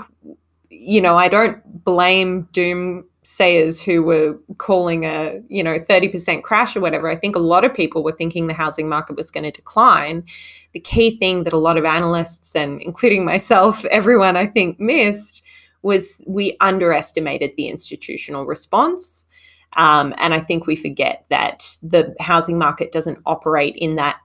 you 0.71 1.01
know, 1.01 1.17
I 1.17 1.27
don't 1.27 1.85
blame 1.85 2.49
doom 2.53 3.05
sayers 3.23 3.81
who 3.81 4.03
were 4.03 4.37
calling 4.59 5.05
a 5.05 5.41
you 5.49 5.63
know 5.63 5.79
30% 5.79 6.43
crash 6.43 6.75
or 6.75 6.81
whatever 6.81 7.09
i 7.09 7.17
think 7.17 7.37
a 7.37 7.41
lot 7.41 7.65
of 7.65 7.73
people 7.73 8.03
were 8.03 8.13
thinking 8.13 8.47
the 8.47 8.55
housing 8.55 8.89
market 8.89 9.17
was 9.17 9.31
going 9.31 9.45
to 9.45 9.51
decline. 9.51 10.25
The 10.73 10.81
key 10.81 11.17
thing 11.17 11.45
that 11.45 11.53
a 11.53 11.59
lot 11.59 11.79
of 11.79 11.85
analysts 11.85 12.57
and 12.57 12.83
including 12.83 13.25
myself 13.25 13.85
everyone 13.91 14.37
i 14.37 14.47
think 14.47 14.81
missed 14.81 15.43
was 15.83 16.23
we 16.27 16.57
underestimated 16.61 17.51
the 17.57 17.67
institutional 17.67 18.47
response. 18.47 19.27
Um, 19.75 20.15
and 20.19 20.35
i 20.35 20.41
think 20.41 20.67
we 20.67 20.77
forget 20.77 21.25
that 21.31 21.77
the 21.83 22.15
housing 22.21 22.59
market 22.59 22.93
doesn't 22.93 23.19
operate 23.25 23.77
in 23.77 23.95
that 23.97 24.17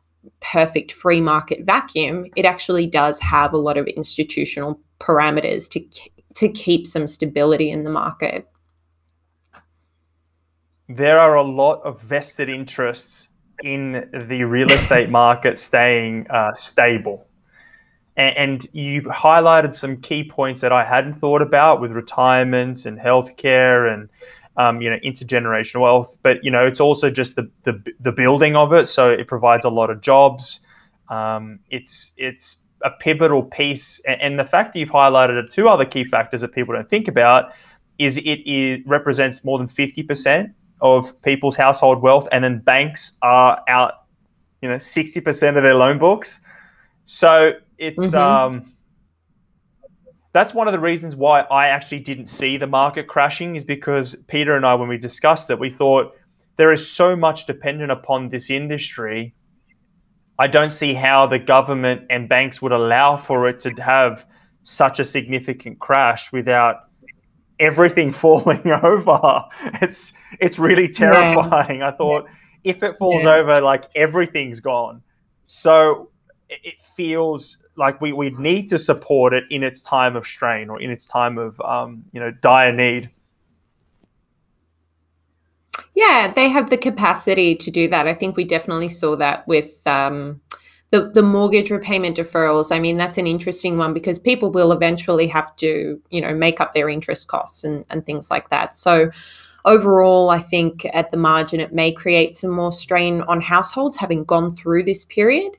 perfect 0.41 0.91
free 0.91 1.21
market 1.21 1.63
vacuum. 1.63 2.25
It 2.35 2.45
actually 2.45 2.85
does 2.87 3.19
have 3.21 3.53
a 3.53 3.57
lot 3.57 3.77
of 3.77 3.87
institutional 3.87 4.79
parameters 4.99 5.69
to 5.69 5.85
to 6.35 6.49
keep 6.49 6.85
some 6.85 7.07
stability 7.07 7.71
in 7.71 7.83
the 7.83 7.91
market 7.91 8.47
there 10.89 11.19
are 11.19 11.35
a 11.35 11.43
lot 11.43 11.81
of 11.83 12.01
vested 12.01 12.49
interests 12.49 13.29
in 13.63 14.09
the 14.27 14.43
real 14.43 14.71
estate 14.71 15.09
market 15.09 15.57
staying 15.57 16.29
uh, 16.29 16.53
stable. 16.53 17.25
And, 18.15 18.37
and, 18.37 18.67
you 18.71 19.03
highlighted 19.03 19.73
some 19.73 19.97
key 19.97 20.23
points 20.23 20.61
that 20.61 20.71
I 20.71 20.83
hadn't 20.83 21.15
thought 21.15 21.41
about 21.41 21.81
with 21.81 21.91
retirement 21.91 22.85
and 22.85 22.99
healthcare 22.99 23.93
and 23.93 24.09
um, 24.57 24.81
you 24.81 24.89
know 24.89 24.97
intergenerational 25.05 25.81
wealth. 25.81 26.17
But 26.23 26.43
you 26.43 26.49
know 26.49 26.65
it's 26.65 26.79
also 26.79 27.11
just 27.11 27.35
the, 27.35 27.49
the, 27.63 27.79
the 27.99 28.11
building 28.11 28.55
of 28.55 28.73
it, 28.73 28.87
so 28.87 29.11
it 29.11 29.27
provides 29.27 29.65
a 29.65 29.69
lot 29.69 29.91
of 29.91 30.01
jobs. 30.01 30.61
Um, 31.09 31.59
it's 31.69 32.13
it's 32.17 32.57
a 32.83 32.89
pivotal 32.89 33.43
piece, 33.43 34.01
and, 34.07 34.19
and 34.19 34.39
the 34.39 34.45
fact 34.45 34.73
that 34.73 34.79
you've 34.79 34.89
highlighted 34.89 35.47
two 35.51 35.69
other 35.69 35.85
key 35.85 36.03
factors 36.03 36.41
that 36.41 36.53
people 36.53 36.73
don't 36.73 36.89
think 36.89 37.07
about 37.07 37.53
is 37.99 38.17
it, 38.17 38.41
it 38.49 38.87
represents 38.87 39.43
more 39.43 39.59
than 39.59 39.67
fifty 39.67 40.01
percent 40.01 40.55
of 40.81 41.19
people's 41.21 41.55
household 41.55 42.01
wealth, 42.01 42.27
and 42.31 42.43
then 42.43 42.59
banks 42.59 43.17
are 43.21 43.61
out, 43.67 44.05
you 44.61 44.69
know, 44.69 44.77
sixty 44.77 45.21
percent 45.21 45.57
of 45.57 45.63
their 45.63 45.75
loan 45.75 45.97
books. 45.97 46.41
So 47.05 47.53
it's 47.77 48.07
mm-hmm. 48.07 48.17
um, 48.17 48.73
that's 50.33 50.53
one 50.53 50.67
of 50.67 50.73
the 50.73 50.79
reasons 50.79 51.15
why 51.15 51.41
I 51.41 51.67
actually 51.67 51.99
didn't 51.99 52.27
see 52.27 52.57
the 52.57 52.67
market 52.67 53.07
crashing 53.07 53.55
is 53.55 53.63
because 53.63 54.15
Peter 54.27 54.55
and 54.55 54.65
I, 54.65 54.75
when 54.75 54.89
we 54.89 54.97
discussed 54.97 55.49
it, 55.49 55.57
we 55.57 55.69
thought 55.69 56.13
there 56.57 56.71
is 56.71 56.87
so 56.87 57.15
much 57.15 57.45
dependent 57.45 57.91
upon 57.91 58.29
this 58.29 58.49
industry. 58.49 59.33
I 60.39 60.47
don't 60.47 60.71
see 60.71 60.93
how 60.93 61.25
the 61.25 61.39
government 61.39 62.05
and 62.11 62.29
banks 62.29 62.61
would 62.61 62.71
allow 62.71 63.17
for 63.17 63.47
it 63.47 63.59
to 63.61 63.71
have 63.81 64.25
such 64.61 64.99
a 64.99 65.05
significant 65.05 65.79
crash 65.79 66.31
without 66.31 66.86
everything 67.59 68.11
falling 68.23 68.67
over. 68.67 69.45
It's 69.81 70.13
it's 70.39 70.59
really 70.59 70.87
terrifying. 70.87 71.79
Yeah. 71.79 71.89
I 71.89 71.91
thought 71.91 72.25
yeah. 72.63 72.71
if 72.71 72.83
it 72.83 72.97
falls 72.97 73.23
yeah. 73.23 73.35
over, 73.35 73.61
like 73.61 73.85
everything's 73.95 74.59
gone. 74.59 75.01
So 75.43 76.09
it 76.49 76.75
feels 76.95 77.57
like 77.75 78.01
we, 78.01 78.11
we 78.11 78.31
need 78.31 78.67
to 78.69 78.77
support 78.77 79.33
it 79.33 79.43
in 79.49 79.63
its 79.63 79.81
time 79.81 80.15
of 80.15 80.25
strain 80.25 80.69
or 80.69 80.81
in 80.81 80.89
its 80.89 81.05
time 81.05 81.37
of 81.37 81.59
um, 81.61 82.03
you 82.11 82.19
know 82.19 82.31
dire 82.31 82.71
need. 82.71 83.09
Yeah, 85.93 86.31
they 86.35 86.49
have 86.49 86.69
the 86.69 86.77
capacity 86.77 87.55
to 87.55 87.71
do 87.71 87.87
that. 87.87 88.07
I 88.07 88.13
think 88.13 88.37
we 88.37 88.43
definitely 88.43 88.89
saw 88.89 89.15
that 89.15 89.47
with 89.47 89.85
um, 89.87 90.39
the, 90.91 91.09
the 91.09 91.21
mortgage 91.21 91.69
repayment 91.69 92.15
deferrals, 92.15 92.73
I 92.73 92.79
mean, 92.79 92.97
that's 92.97 93.17
an 93.17 93.27
interesting 93.27 93.77
one 93.77 93.93
because 93.93 94.17
people 94.17 94.51
will 94.51 94.71
eventually 94.71 95.27
have 95.27 95.55
to, 95.57 96.01
you 96.09 96.21
know, 96.21 96.33
make 96.33 96.61
up 96.61 96.73
their 96.73 96.87
interest 96.87 97.27
costs 97.27 97.63
and, 97.63 97.83
and 97.89 98.05
things 98.05 98.31
like 98.31 98.49
that. 98.49 98.75
So 98.75 99.11
overall, 99.65 100.29
I 100.29 100.39
think 100.39 100.85
at 100.93 101.11
the 101.11 101.17
margin, 101.17 101.59
it 101.59 101.73
may 101.73 101.91
create 101.91 102.35
some 102.35 102.51
more 102.51 102.71
strain 102.71 103.21
on 103.21 103.41
households 103.41 103.97
having 103.97 104.23
gone 104.23 104.49
through 104.49 104.83
this 104.83 105.03
period. 105.03 105.57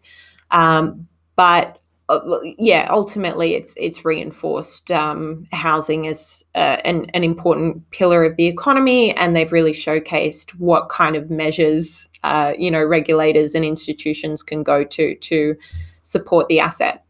Um, 0.51 1.07
but 1.37 1.78
uh, 2.09 2.39
yeah, 2.57 2.89
ultimately, 2.91 3.55
it's 3.55 3.75
it's 3.77 4.03
reinforced 4.05 4.91
um, 4.91 5.47
housing 5.53 6.07
as 6.07 6.43
uh, 6.55 6.79
an 6.85 7.07
an 7.13 7.23
important 7.23 7.91
pillar 7.91 8.25
of 8.25 8.37
the 8.37 8.47
economy, 8.47 9.15
and 9.15 9.37
they've 9.37 9.53
really 9.53 9.73
showcased 9.73 10.53
what 10.53 10.89
kind 10.89 11.17
of 11.17 11.31
measures 11.31 12.09
uh, 12.25 12.55
you 12.59 12.71
know 12.71 12.83
regulators 12.83 13.55
and 13.55 13.63
institutions 13.63 14.43
can 14.43 14.63
go 14.63 14.85
to 14.85 15.17
to 15.17 15.55
support 16.01 16.49
the 16.49 16.61
asset. 16.61 17.05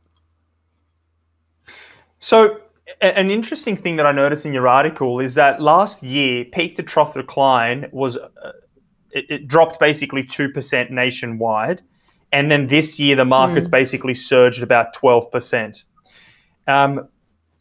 So, 2.18 2.58
an 3.00 3.30
interesting 3.30 3.76
thing 3.76 3.94
that 3.96 4.06
I 4.06 4.10
noticed 4.10 4.46
in 4.46 4.52
your 4.52 4.66
article 4.66 5.20
is 5.20 5.36
that 5.36 5.62
last 5.62 6.02
year, 6.02 6.44
peak 6.44 6.74
to 6.74 6.82
trough 6.82 7.14
decline 7.14 7.88
was 7.92 8.16
uh, 8.16 8.52
it, 9.12 9.26
it 9.30 9.48
dropped 9.48 9.78
basically 9.78 10.24
two 10.24 10.48
percent 10.48 10.90
nationwide 10.90 11.82
and 12.32 12.50
then 12.50 12.66
this 12.66 12.98
year, 12.98 13.16
the 13.16 13.24
market's 13.24 13.68
mm. 13.68 13.72
basically 13.72 14.14
surged 14.14 14.62
about 14.62 14.94
12%. 14.94 15.84
Um, 16.66 17.08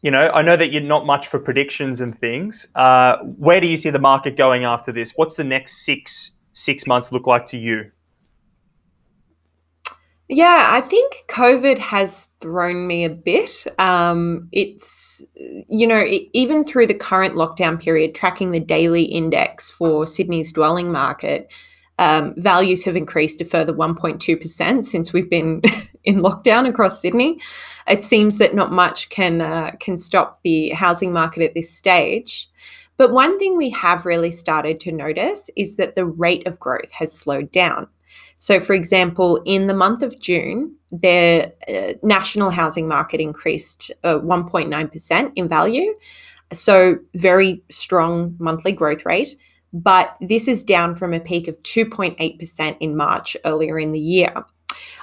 you 0.02 0.10
know, 0.10 0.30
I 0.30 0.42
know 0.42 0.56
that 0.56 0.70
you're 0.72 0.82
not 0.82 1.06
much 1.06 1.26
for 1.26 1.38
predictions 1.38 2.00
and 2.00 2.16
things. 2.16 2.66
Uh, 2.74 3.16
where 3.18 3.60
do 3.60 3.66
you 3.66 3.76
see 3.76 3.90
the 3.90 3.98
market 3.98 4.36
going 4.36 4.64
after 4.64 4.92
this? 4.92 5.12
What's 5.16 5.36
the 5.36 5.44
next 5.44 5.84
six 5.84 6.32
six 6.52 6.86
months 6.86 7.12
look 7.12 7.26
like 7.26 7.46
to 7.46 7.56
you? 7.56 7.90
Yeah, 10.28 10.68
I 10.70 10.82
think 10.82 11.24
COVID 11.28 11.78
has 11.78 12.28
thrown 12.40 12.86
me 12.86 13.04
a 13.04 13.10
bit. 13.10 13.66
Um, 13.78 14.48
it's, 14.52 15.24
you 15.68 15.86
know, 15.86 16.04
even 16.34 16.64
through 16.64 16.86
the 16.88 16.94
current 16.94 17.34
lockdown 17.34 17.80
period, 17.80 18.14
tracking 18.14 18.50
the 18.50 18.60
daily 18.60 19.04
index 19.04 19.70
for 19.70 20.06
Sydney's 20.06 20.52
dwelling 20.52 20.92
market, 20.92 21.50
um, 21.98 22.34
values 22.36 22.84
have 22.84 22.96
increased 22.96 23.40
a 23.40 23.44
further 23.44 23.72
1.2% 23.72 24.84
since 24.84 25.12
we've 25.12 25.30
been 25.30 25.62
in 26.04 26.16
lockdown 26.16 26.68
across 26.68 27.00
Sydney. 27.00 27.40
It 27.86 28.04
seems 28.04 28.38
that 28.38 28.54
not 28.54 28.72
much 28.72 29.08
can 29.08 29.40
uh, 29.40 29.72
can 29.80 29.98
stop 29.98 30.40
the 30.44 30.70
housing 30.70 31.12
market 31.12 31.42
at 31.42 31.54
this 31.54 31.74
stage. 31.74 32.48
But 32.98 33.12
one 33.12 33.38
thing 33.38 33.56
we 33.56 33.70
have 33.70 34.06
really 34.06 34.30
started 34.30 34.80
to 34.80 34.92
notice 34.92 35.50
is 35.56 35.76
that 35.76 35.94
the 35.94 36.04
rate 36.04 36.46
of 36.46 36.58
growth 36.58 36.90
has 36.92 37.12
slowed 37.12 37.50
down. 37.52 37.86
So, 38.38 38.60
for 38.60 38.72
example, 38.72 39.40
in 39.44 39.66
the 39.66 39.74
month 39.74 40.02
of 40.02 40.20
June, 40.20 40.74
the 40.90 41.52
uh, 41.68 41.94
national 42.02 42.50
housing 42.50 42.86
market 42.88 43.20
increased 43.20 43.90
uh, 44.04 44.18
1.9% 44.18 45.32
in 45.34 45.48
value. 45.48 45.94
So, 46.52 46.98
very 47.14 47.62
strong 47.68 48.36
monthly 48.38 48.72
growth 48.72 49.04
rate. 49.04 49.34
But 49.72 50.16
this 50.20 50.48
is 50.48 50.64
down 50.64 50.94
from 50.94 51.12
a 51.12 51.20
peak 51.20 51.48
of 51.48 51.62
2.8% 51.62 52.76
in 52.80 52.96
March 52.96 53.36
earlier 53.44 53.78
in 53.78 53.92
the 53.92 54.00
year. 54.00 54.32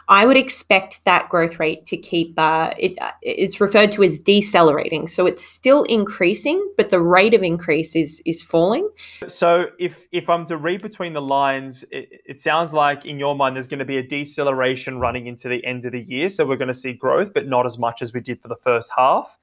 I 0.08 0.26
would 0.26 0.38
expect 0.38 1.04
that 1.06 1.30
growth 1.30 1.60
rate 1.60 1.86
to 1.88 1.98
keep, 1.98 2.38
uh, 2.38 2.72
it, 2.78 3.00
uh, 3.02 3.12
it's 3.22 3.60
referred 3.60 3.92
to 3.94 4.04
as 4.04 4.20
decelerating. 4.20 5.08
So 5.08 5.26
it's 5.26 5.44
still 5.44 5.84
increasing, 5.84 6.64
but 6.78 6.92
the 6.92 7.00
rate 7.00 7.34
of 7.34 7.42
increase 7.42 7.96
is, 7.96 8.22
is 8.26 8.42
falling. 8.42 8.88
So 9.28 9.68
if, 9.80 10.08
if 10.12 10.30
I'm 10.30 10.46
to 10.46 10.58
read 10.58 10.84
between 10.84 11.14
the 11.14 11.22
lines, 11.22 11.84
it, 11.92 12.10
it 12.26 12.40
sounds 12.40 12.72
like 12.72 13.06
in 13.06 13.18
your 13.18 13.36
mind 13.36 13.56
there's 13.56 13.68
going 13.68 13.80
to 13.80 13.86
be 13.86 13.98
a 13.98 14.04
deceleration 14.04 15.00
running 15.00 15.26
into 15.26 15.50
the 15.50 15.66
end 15.66 15.86
of 15.86 15.94
the 15.94 16.02
year. 16.02 16.30
So 16.30 16.46
we're 16.46 16.58
going 16.58 16.68
to 16.68 16.74
see 16.74 16.94
growth, 16.94 17.34
but 17.34 17.48
not 17.48 17.66
as 17.66 17.80
much 17.80 18.02
as 18.04 18.14
we 18.14 18.20
did 18.20 18.42
for 18.42 18.48
the 18.48 18.58
first 18.58 18.92
half. 18.96 19.38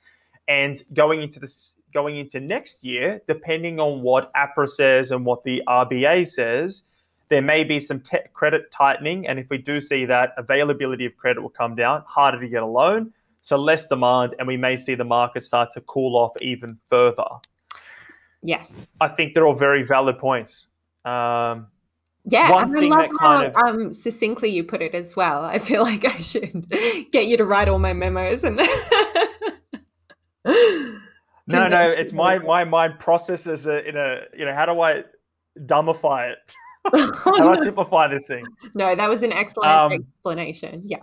And 0.46 0.80
going 0.92 1.22
into 1.22 1.40
this, 1.40 1.76
going 1.92 2.18
into 2.18 2.40
next 2.40 2.84
year, 2.84 3.20
depending 3.26 3.80
on 3.80 4.02
what 4.02 4.32
APRA 4.34 4.68
says 4.68 5.10
and 5.10 5.24
what 5.24 5.44
the 5.44 5.62
RBA 5.66 6.28
says, 6.28 6.82
there 7.28 7.42
may 7.42 7.64
be 7.64 7.80
some 7.80 8.00
te- 8.00 8.18
credit 8.32 8.70
tightening. 8.70 9.26
And 9.26 9.38
if 9.38 9.48
we 9.48 9.58
do 9.58 9.80
see 9.80 10.04
that, 10.06 10.32
availability 10.36 11.06
of 11.06 11.16
credit 11.16 11.40
will 11.40 11.50
come 11.50 11.74
down, 11.74 12.04
harder 12.06 12.40
to 12.40 12.48
get 12.48 12.62
a 12.62 12.66
loan. 12.66 13.12
So 13.40 13.56
less 13.56 13.88
demand, 13.88 14.34
and 14.38 14.46
we 14.46 14.56
may 14.56 14.76
see 14.76 14.94
the 14.94 15.04
market 15.04 15.42
start 15.42 15.70
to 15.72 15.80
cool 15.80 16.16
off 16.16 16.32
even 16.40 16.78
further. 16.90 17.24
Yes. 18.42 18.94
I 19.00 19.08
think 19.08 19.34
they're 19.34 19.46
all 19.46 19.54
very 19.54 19.82
valid 19.82 20.18
points. 20.18 20.66
Um, 21.04 21.66
yeah, 22.24 22.50
one 22.50 22.76
and 22.76 22.94
I 22.94 22.98
love 22.98 23.10
how 23.18 23.42
of, 23.42 23.56
um, 23.56 23.92
succinctly 23.92 24.50
you 24.50 24.62
put 24.62 24.80
it 24.80 24.94
as 24.94 25.16
well. 25.16 25.42
I 25.44 25.58
feel 25.58 25.82
like 25.82 26.04
I 26.04 26.18
should 26.18 26.68
get 27.10 27.26
you 27.26 27.36
to 27.36 27.44
write 27.44 27.68
all 27.68 27.80
my 27.80 27.92
memos 27.92 28.44
and. 28.44 28.60
no, 31.46 31.68
no, 31.68 31.90
it's 31.90 32.12
my 32.12 32.38
my 32.38 32.64
mind 32.64 32.98
processes 32.98 33.66
it 33.66 33.86
in 33.86 33.96
a 33.96 34.20
you 34.36 34.44
know 34.44 34.54
how 34.54 34.66
do 34.66 34.80
I 34.80 35.04
dumbify 35.58 36.32
it? 36.32 36.38
How 36.92 37.36
do 37.36 37.48
I 37.48 37.54
simplify 37.54 38.08
this 38.08 38.26
thing? 38.26 38.44
No, 38.74 38.96
that 38.96 39.08
was 39.08 39.22
an 39.22 39.32
excellent 39.32 39.70
um, 39.70 39.92
explanation. 39.92 40.82
Yeah. 40.84 40.96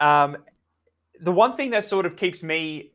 Um, 0.00 0.38
the 1.20 1.30
one 1.30 1.56
thing 1.56 1.70
that 1.70 1.84
sort 1.84 2.04
of 2.04 2.16
keeps 2.16 2.42
me, 2.42 2.90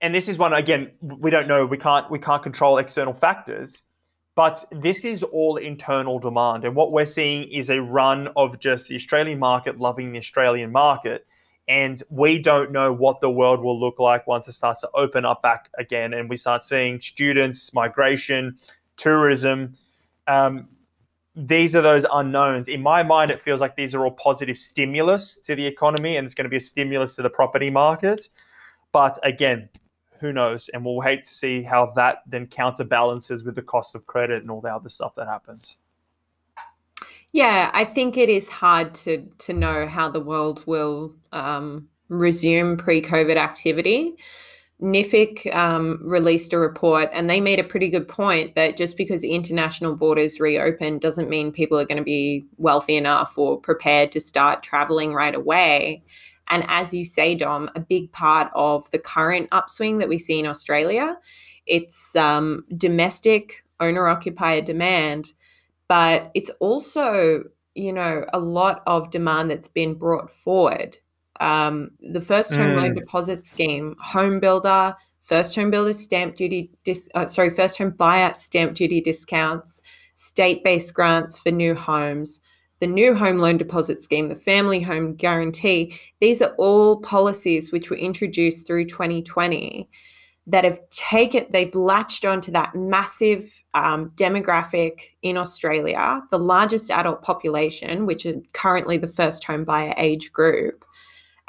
and 0.00 0.14
this 0.14 0.26
is 0.26 0.38
one 0.38 0.54
again, 0.54 0.92
we 1.02 1.30
don't 1.30 1.48
know, 1.48 1.66
we 1.66 1.76
can't 1.76 2.10
we 2.10 2.18
can't 2.18 2.42
control 2.42 2.78
external 2.78 3.12
factors, 3.12 3.82
but 4.34 4.64
this 4.72 5.04
is 5.04 5.22
all 5.22 5.56
internal 5.56 6.18
demand, 6.18 6.64
and 6.64 6.74
what 6.74 6.92
we're 6.92 7.04
seeing 7.04 7.50
is 7.50 7.70
a 7.70 7.80
run 7.80 8.28
of 8.36 8.58
just 8.58 8.88
the 8.88 8.96
Australian 8.96 9.38
market 9.38 9.78
loving 9.78 10.12
the 10.12 10.18
Australian 10.18 10.72
market. 10.72 11.26
And 11.66 12.02
we 12.10 12.38
don't 12.38 12.72
know 12.72 12.92
what 12.92 13.20
the 13.20 13.30
world 13.30 13.60
will 13.60 13.78
look 13.80 13.98
like 13.98 14.26
once 14.26 14.48
it 14.48 14.52
starts 14.52 14.82
to 14.82 14.90
open 14.94 15.24
up 15.24 15.40
back 15.40 15.70
again. 15.78 16.12
And 16.12 16.28
we 16.28 16.36
start 16.36 16.62
seeing 16.62 17.00
students, 17.00 17.72
migration, 17.72 18.58
tourism, 18.96 19.76
um, 20.26 20.68
these 21.36 21.74
are 21.74 21.82
those 21.82 22.06
unknowns. 22.12 22.68
In 22.68 22.80
my 22.80 23.02
mind, 23.02 23.30
it 23.30 23.40
feels 23.40 23.60
like 23.60 23.74
these 23.74 23.94
are 23.94 24.04
all 24.04 24.12
positive 24.12 24.56
stimulus 24.56 25.38
to 25.38 25.56
the 25.56 25.66
economy 25.66 26.16
and 26.16 26.24
it's 26.24 26.34
going 26.34 26.44
to 26.44 26.50
be 26.50 26.58
a 26.58 26.60
stimulus 26.60 27.16
to 27.16 27.22
the 27.22 27.30
property 27.30 27.70
market. 27.70 28.28
But 28.92 29.18
again, 29.24 29.68
who 30.20 30.32
knows? 30.32 30.68
And 30.68 30.84
we'll 30.84 31.00
hate 31.00 31.24
to 31.24 31.28
see 31.28 31.62
how 31.62 31.92
that 31.96 32.22
then 32.26 32.46
counterbalances 32.46 33.42
with 33.42 33.56
the 33.56 33.62
cost 33.62 33.96
of 33.96 34.06
credit 34.06 34.42
and 34.42 34.50
all 34.50 34.60
the 34.60 34.72
other 34.72 34.88
stuff 34.88 35.14
that 35.16 35.26
happens. 35.26 35.76
Yeah, 37.34 37.72
I 37.74 37.84
think 37.84 38.16
it 38.16 38.28
is 38.28 38.48
hard 38.48 38.94
to 38.94 39.26
to 39.38 39.52
know 39.52 39.88
how 39.88 40.08
the 40.08 40.20
world 40.20 40.64
will 40.68 41.12
um, 41.32 41.88
resume 42.08 42.76
pre-COVID 42.76 43.34
activity. 43.34 44.14
NIFIC 44.80 45.52
um, 45.52 45.98
released 46.00 46.52
a 46.52 46.60
report 46.60 47.10
and 47.12 47.28
they 47.28 47.40
made 47.40 47.58
a 47.58 47.64
pretty 47.64 47.90
good 47.90 48.06
point 48.06 48.54
that 48.54 48.76
just 48.76 48.96
because 48.96 49.24
international 49.24 49.96
borders 49.96 50.38
reopen 50.38 51.00
doesn't 51.00 51.28
mean 51.28 51.50
people 51.50 51.76
are 51.76 51.84
going 51.84 51.98
to 51.98 52.04
be 52.04 52.46
wealthy 52.58 52.94
enough 52.94 53.36
or 53.36 53.58
prepared 53.60 54.12
to 54.12 54.20
start 54.20 54.62
traveling 54.62 55.12
right 55.12 55.34
away. 55.34 56.04
And 56.50 56.64
as 56.68 56.94
you 56.94 57.04
say, 57.04 57.34
Dom, 57.34 57.68
a 57.74 57.80
big 57.80 58.12
part 58.12 58.48
of 58.54 58.88
the 58.92 58.98
current 59.00 59.48
upswing 59.50 59.98
that 59.98 60.08
we 60.08 60.18
see 60.18 60.38
in 60.38 60.46
Australia, 60.46 61.16
it's 61.66 62.14
um, 62.14 62.64
domestic 62.76 63.64
owner 63.80 64.06
occupier 64.06 64.60
demand, 64.60 65.32
but 65.88 66.30
it's 66.34 66.50
also, 66.60 67.44
you 67.74 67.92
know, 67.92 68.24
a 68.32 68.38
lot 68.38 68.82
of 68.86 69.10
demand 69.10 69.50
that's 69.50 69.68
been 69.68 69.94
brought 69.94 70.30
forward 70.30 70.98
um, 71.40 71.90
the 72.00 72.20
first 72.20 72.54
home 72.54 72.70
mm. 72.70 72.80
loan 72.80 72.94
deposit 72.94 73.44
scheme, 73.44 73.96
home 74.00 74.40
builder, 74.40 74.94
first 75.20 75.54
home 75.54 75.70
builder 75.70 75.94
stamp 75.94 76.36
duty, 76.36 76.70
dis- 76.84 77.08
uh, 77.14 77.26
sorry, 77.26 77.50
first 77.50 77.78
home 77.78 77.92
buyout 77.92 78.38
stamp 78.38 78.74
duty 78.74 79.00
discounts, 79.00 79.82
state 80.14 80.62
based 80.62 80.94
grants 80.94 81.38
for 81.38 81.50
new 81.50 81.74
homes, 81.74 82.40
the 82.78 82.86
new 82.86 83.14
home 83.14 83.38
loan 83.38 83.56
deposit 83.56 84.00
scheme, 84.00 84.28
the 84.28 84.34
family 84.34 84.80
home 84.80 85.14
guarantee. 85.14 85.98
These 86.20 86.40
are 86.40 86.54
all 86.56 87.00
policies 87.00 87.72
which 87.72 87.90
were 87.90 87.96
introduced 87.96 88.66
through 88.66 88.86
2020 88.86 89.88
that 90.46 90.64
have 90.64 90.78
taken, 90.90 91.46
they've 91.50 91.74
latched 91.74 92.24
onto 92.24 92.52
that 92.52 92.74
massive 92.74 93.62
um, 93.72 94.10
demographic 94.14 95.00
in 95.22 95.38
Australia, 95.38 96.22
the 96.30 96.38
largest 96.38 96.90
adult 96.90 97.22
population, 97.22 98.04
which 98.04 98.26
is 98.26 98.44
currently 98.52 98.98
the 98.98 99.08
first 99.08 99.44
home 99.44 99.64
buyer 99.64 99.94
age 99.96 100.32
group 100.32 100.84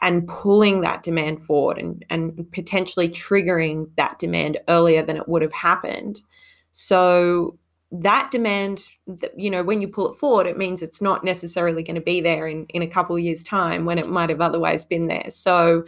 and 0.01 0.27
pulling 0.27 0.81
that 0.81 1.03
demand 1.03 1.41
forward 1.41 1.77
and, 1.77 2.05
and 2.09 2.49
potentially 2.51 3.09
triggering 3.09 3.89
that 3.97 4.17
demand 4.19 4.57
earlier 4.67 5.01
than 5.01 5.17
it 5.17 5.27
would 5.27 5.41
have 5.41 5.53
happened. 5.53 6.21
So 6.71 7.57
that 7.91 8.29
demand, 8.31 8.87
you 9.37 9.49
know, 9.49 9.63
when 9.63 9.79
you 9.79 9.87
pull 9.87 10.11
it 10.11 10.17
forward, 10.17 10.47
it 10.47 10.57
means 10.57 10.81
it's 10.81 11.01
not 11.01 11.23
necessarily 11.23 11.83
going 11.83 11.95
to 11.95 12.01
be 12.01 12.19
there 12.19 12.47
in, 12.47 12.65
in 12.69 12.81
a 12.81 12.87
couple 12.87 13.15
of 13.15 13.21
years' 13.21 13.43
time 13.43 13.85
when 13.85 13.97
it 13.97 14.09
might 14.09 14.29
have 14.29 14.41
otherwise 14.41 14.85
been 14.85 15.07
there. 15.07 15.29
So 15.29 15.85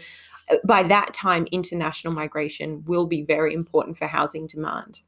by 0.63 0.83
that 0.83 1.13
time, 1.13 1.47
international 1.51 2.13
migration 2.13 2.83
will 2.85 3.05
be 3.05 3.21
very 3.21 3.53
important 3.53 3.97
for 3.97 4.07
housing 4.07 4.47
demand. 4.47 5.01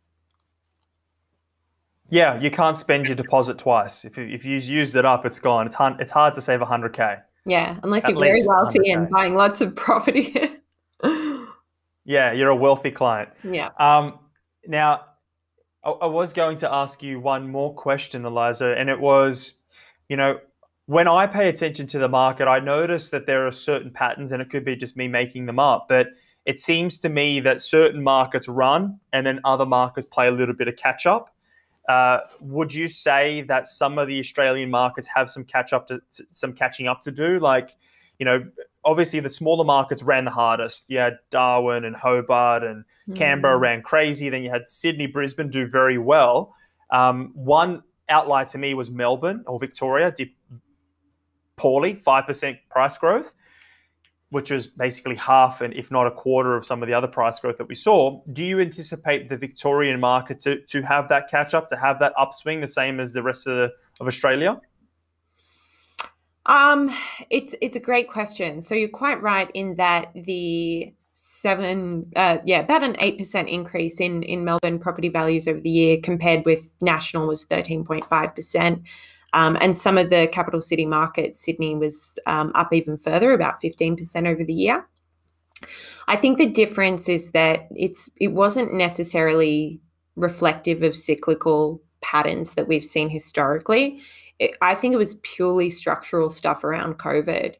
Yeah, 2.09 2.39
you 2.39 2.49
can't 2.49 2.75
spend 2.75 3.07
your 3.07 3.15
deposit 3.15 3.57
twice. 3.57 4.03
If 4.03 4.17
you, 4.17 4.23
if 4.23 4.43
you 4.43 4.57
used 4.57 4.95
it 4.95 5.05
up, 5.05 5.25
it's 5.25 5.39
gone. 5.39 5.67
It's 5.67 5.75
hard, 5.75 6.01
it's 6.01 6.11
hard 6.11 6.33
to 6.33 6.41
save 6.41 6.59
100K. 6.59 7.21
Yeah, 7.45 7.79
unless 7.83 8.07
you're 8.07 8.19
very 8.19 8.41
wealthy 8.45 8.91
and 8.91 9.09
buying 9.09 9.35
lots 9.35 9.61
of 9.61 9.75
property. 9.75 10.35
yeah, 12.05 12.31
you're 12.31 12.49
a 12.49 12.55
wealthy 12.55 12.91
client. 12.91 13.29
Yeah. 13.43 13.69
Um, 13.79 14.19
now, 14.67 15.05
I, 15.83 15.89
I 15.89 16.05
was 16.07 16.33
going 16.33 16.57
to 16.57 16.73
ask 16.73 17.01
you 17.01 17.19
one 17.19 17.49
more 17.49 17.73
question, 17.73 18.25
Eliza, 18.25 18.75
and 18.77 18.89
it 18.89 18.99
was, 18.99 19.59
you 20.09 20.17
know, 20.17 20.39
when 20.89 21.07
I 21.07 21.27
pay 21.27 21.49
attention 21.49 21.85
to 21.85 21.99
the 21.99 22.07
market, 22.07 22.47
I 22.47 22.57
notice 22.57 23.09
that 23.09 23.27
there 23.27 23.45
are 23.45 23.51
certain 23.51 23.91
patterns, 23.91 24.31
and 24.31 24.41
it 24.41 24.49
could 24.49 24.65
be 24.65 24.75
just 24.75 24.97
me 24.97 25.07
making 25.07 25.45
them 25.45 25.59
up, 25.59 25.85
but 25.87 26.07
it 26.47 26.59
seems 26.59 26.97
to 27.01 27.09
me 27.09 27.39
that 27.41 27.61
certain 27.61 28.01
markets 28.01 28.47
run 28.47 28.99
and 29.13 29.23
then 29.23 29.39
other 29.45 29.67
markets 29.67 30.07
play 30.07 30.27
a 30.27 30.31
little 30.31 30.55
bit 30.55 30.67
of 30.67 30.75
catch 30.77 31.05
up. 31.05 31.35
Uh, 31.87 32.21
would 32.39 32.73
you 32.73 32.87
say 32.87 33.43
that 33.43 33.67
some 33.67 33.99
of 33.99 34.07
the 34.07 34.19
Australian 34.19 34.71
markets 34.71 35.05
have 35.05 35.29
some 35.29 35.43
catch 35.43 35.73
up 35.73 35.85
to, 35.89 36.01
to, 36.11 36.23
some 36.31 36.53
catching 36.53 36.87
up 36.87 37.03
to 37.03 37.11
do? 37.11 37.37
Like, 37.37 37.75
you 38.17 38.25
know, 38.25 38.43
obviously 38.83 39.19
the 39.19 39.29
smaller 39.29 39.65
markets 39.65 40.01
ran 40.01 40.25
the 40.25 40.31
hardest. 40.31 40.89
You 40.89 40.97
had 40.97 41.19
Darwin 41.29 41.85
and 41.85 41.95
Hobart 41.95 42.63
and 42.63 42.83
mm. 43.07 43.15
Canberra 43.15 43.59
ran 43.59 43.83
crazy. 43.83 44.29
Then 44.29 44.41
you 44.41 44.49
had 44.49 44.67
Sydney, 44.67 45.05
Brisbane 45.05 45.51
do 45.51 45.67
very 45.67 45.99
well. 45.99 46.55
Um, 46.89 47.29
one 47.35 47.83
outlier 48.09 48.45
to 48.45 48.57
me 48.57 48.73
was 48.73 48.89
Melbourne 48.89 49.43
or 49.45 49.59
Victoria 49.59 50.11
did 50.11 50.29
poorly, 51.59 51.93
five 51.93 52.25
percent 52.25 52.57
price 52.69 52.97
growth 52.97 53.33
which 54.29 54.51
was 54.51 54.67
basically 54.67 55.15
half 55.15 55.61
and 55.61 55.73
if 55.73 55.89
not 55.89 56.05
a 56.05 56.11
quarter 56.11 56.55
of 56.55 56.65
some 56.65 56.83
of 56.83 56.87
the 56.87 56.93
other 56.93 57.07
price 57.07 57.39
growth 57.39 57.57
that 57.57 57.67
we 57.67 57.75
saw. 57.75 58.21
Do 58.31 58.43
you 58.43 58.59
anticipate 58.59 59.29
the 59.29 59.37
Victorian 59.37 59.99
market 59.99 60.39
to, 60.41 60.61
to 60.67 60.81
have 60.83 61.09
that 61.09 61.29
catch 61.29 61.53
up, 61.53 61.67
to 61.69 61.75
have 61.75 61.99
that 61.99 62.13
upswing 62.17 62.61
the 62.61 62.67
same 62.67 62.99
as 62.99 63.13
the 63.13 63.23
rest 63.23 63.47
of, 63.47 63.55
the, 63.55 63.69
of 63.99 64.07
Australia? 64.07 64.59
Um, 66.45 66.95
it's 67.29 67.53
it's 67.61 67.75
a 67.75 67.79
great 67.79 68.09
question. 68.09 68.61
So 68.61 68.73
you're 68.73 68.89
quite 68.89 69.21
right 69.21 69.51
in 69.53 69.75
that 69.75 70.11
the 70.15 70.93
seven, 71.13 72.11
uh, 72.15 72.37
yeah, 72.43 72.61
about 72.61 72.83
an 72.83 72.95
eight 72.99 73.19
percent 73.19 73.49
increase 73.49 73.99
in 73.99 74.23
in 74.23 74.45
Melbourne 74.45 74.79
property 74.79 75.09
values 75.09 75.47
over 75.47 75.59
the 75.59 75.69
year, 75.69 75.97
compared 76.01 76.45
with 76.45 76.73
national 76.81 77.27
was 77.27 77.45
thirteen 77.45 77.83
point 77.83 78.05
five 78.05 78.33
percent. 78.35 78.81
Um, 79.33 79.57
and 79.61 79.77
some 79.77 79.97
of 79.97 80.09
the 80.09 80.27
capital 80.31 80.61
city 80.61 80.85
markets, 80.85 81.43
Sydney 81.43 81.75
was 81.75 82.17
um, 82.25 82.51
up 82.55 82.73
even 82.73 82.97
further, 82.97 83.31
about 83.31 83.61
15% 83.61 84.27
over 84.27 84.43
the 84.43 84.53
year. 84.53 84.87
I 86.07 86.15
think 86.15 86.37
the 86.37 86.47
difference 86.47 87.09
is 87.09 87.31
that 87.31 87.67
it's 87.71 88.09
it 88.17 88.29
wasn't 88.29 88.73
necessarily 88.73 89.81
reflective 90.15 90.83
of 90.83 90.97
cyclical 90.97 91.81
patterns 92.01 92.53
that 92.53 92.67
we've 92.67 92.85
seen 92.85 93.09
historically. 93.09 94.01
It, 94.39 94.55
I 94.61 94.73
think 94.73 94.93
it 94.93 94.97
was 94.97 95.15
purely 95.15 95.69
structural 95.69 96.29
stuff 96.29 96.63
around 96.63 96.97
COVID. 96.97 97.55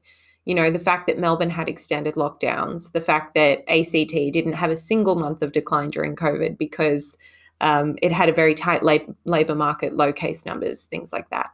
You 0.46 0.56
know, 0.56 0.72
the 0.72 0.80
fact 0.80 1.08
that 1.08 1.20
Melbourne 1.20 1.50
had 1.50 1.70
extended 1.70 2.16
lockdowns, 2.16 2.92
the 2.92 3.02
fact 3.02 3.36
that 3.36 3.70
ACT 3.70 4.34
didn't 4.34 4.54
have 4.54 4.72
a 4.72 4.78
single 4.78 5.16
month 5.16 5.44
of 5.44 5.52
decline 5.52 5.90
during 5.90 6.16
COVID 6.16 6.58
because 6.58 7.18
um, 7.62 7.96
it 8.02 8.12
had 8.12 8.30
a 8.30 8.34
very 8.34 8.54
tight 8.54 8.84
lab- 8.84 9.16
labor 9.26 9.56
market, 9.56 9.96
low 9.96 10.14
case 10.14 10.46
numbers, 10.46 10.84
things 10.86 11.12
like 11.12 11.30
that. 11.30 11.50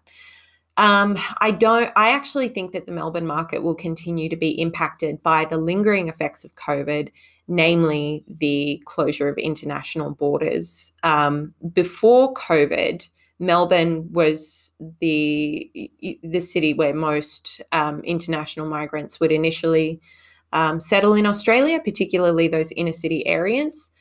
Um, 0.77 1.17
I 1.39 1.51
don't. 1.51 1.91
I 1.95 2.11
actually 2.11 2.49
think 2.49 2.73
that 2.73 2.85
the 2.85 2.91
Melbourne 2.91 3.25
market 3.25 3.63
will 3.63 3.75
continue 3.75 4.27
to 4.29 4.35
be 4.35 4.59
impacted 4.59 5.23
by 5.23 5.45
the 5.45 5.57
lingering 5.57 6.09
effects 6.09 6.43
of 6.43 6.55
COVID, 6.55 7.09
namely 7.47 8.25
the 8.27 8.81
closure 8.85 9.29
of 9.29 9.37
international 9.37 10.11
borders. 10.11 10.91
Um, 11.03 11.53
before 11.73 12.33
COVID, 12.33 13.07
Melbourne 13.39 14.11
was 14.11 14.73
the 14.99 15.71
the 16.23 16.41
city 16.41 16.73
where 16.73 16.93
most 16.93 17.61
um, 17.71 18.01
international 18.01 18.67
migrants 18.67 19.19
would 19.21 19.31
initially 19.31 20.01
um, 20.51 20.79
settle 20.81 21.13
in 21.13 21.25
Australia, 21.25 21.79
particularly 21.83 22.49
those 22.49 22.71
inner 22.71 22.93
city 22.93 23.25
areas. 23.25 23.91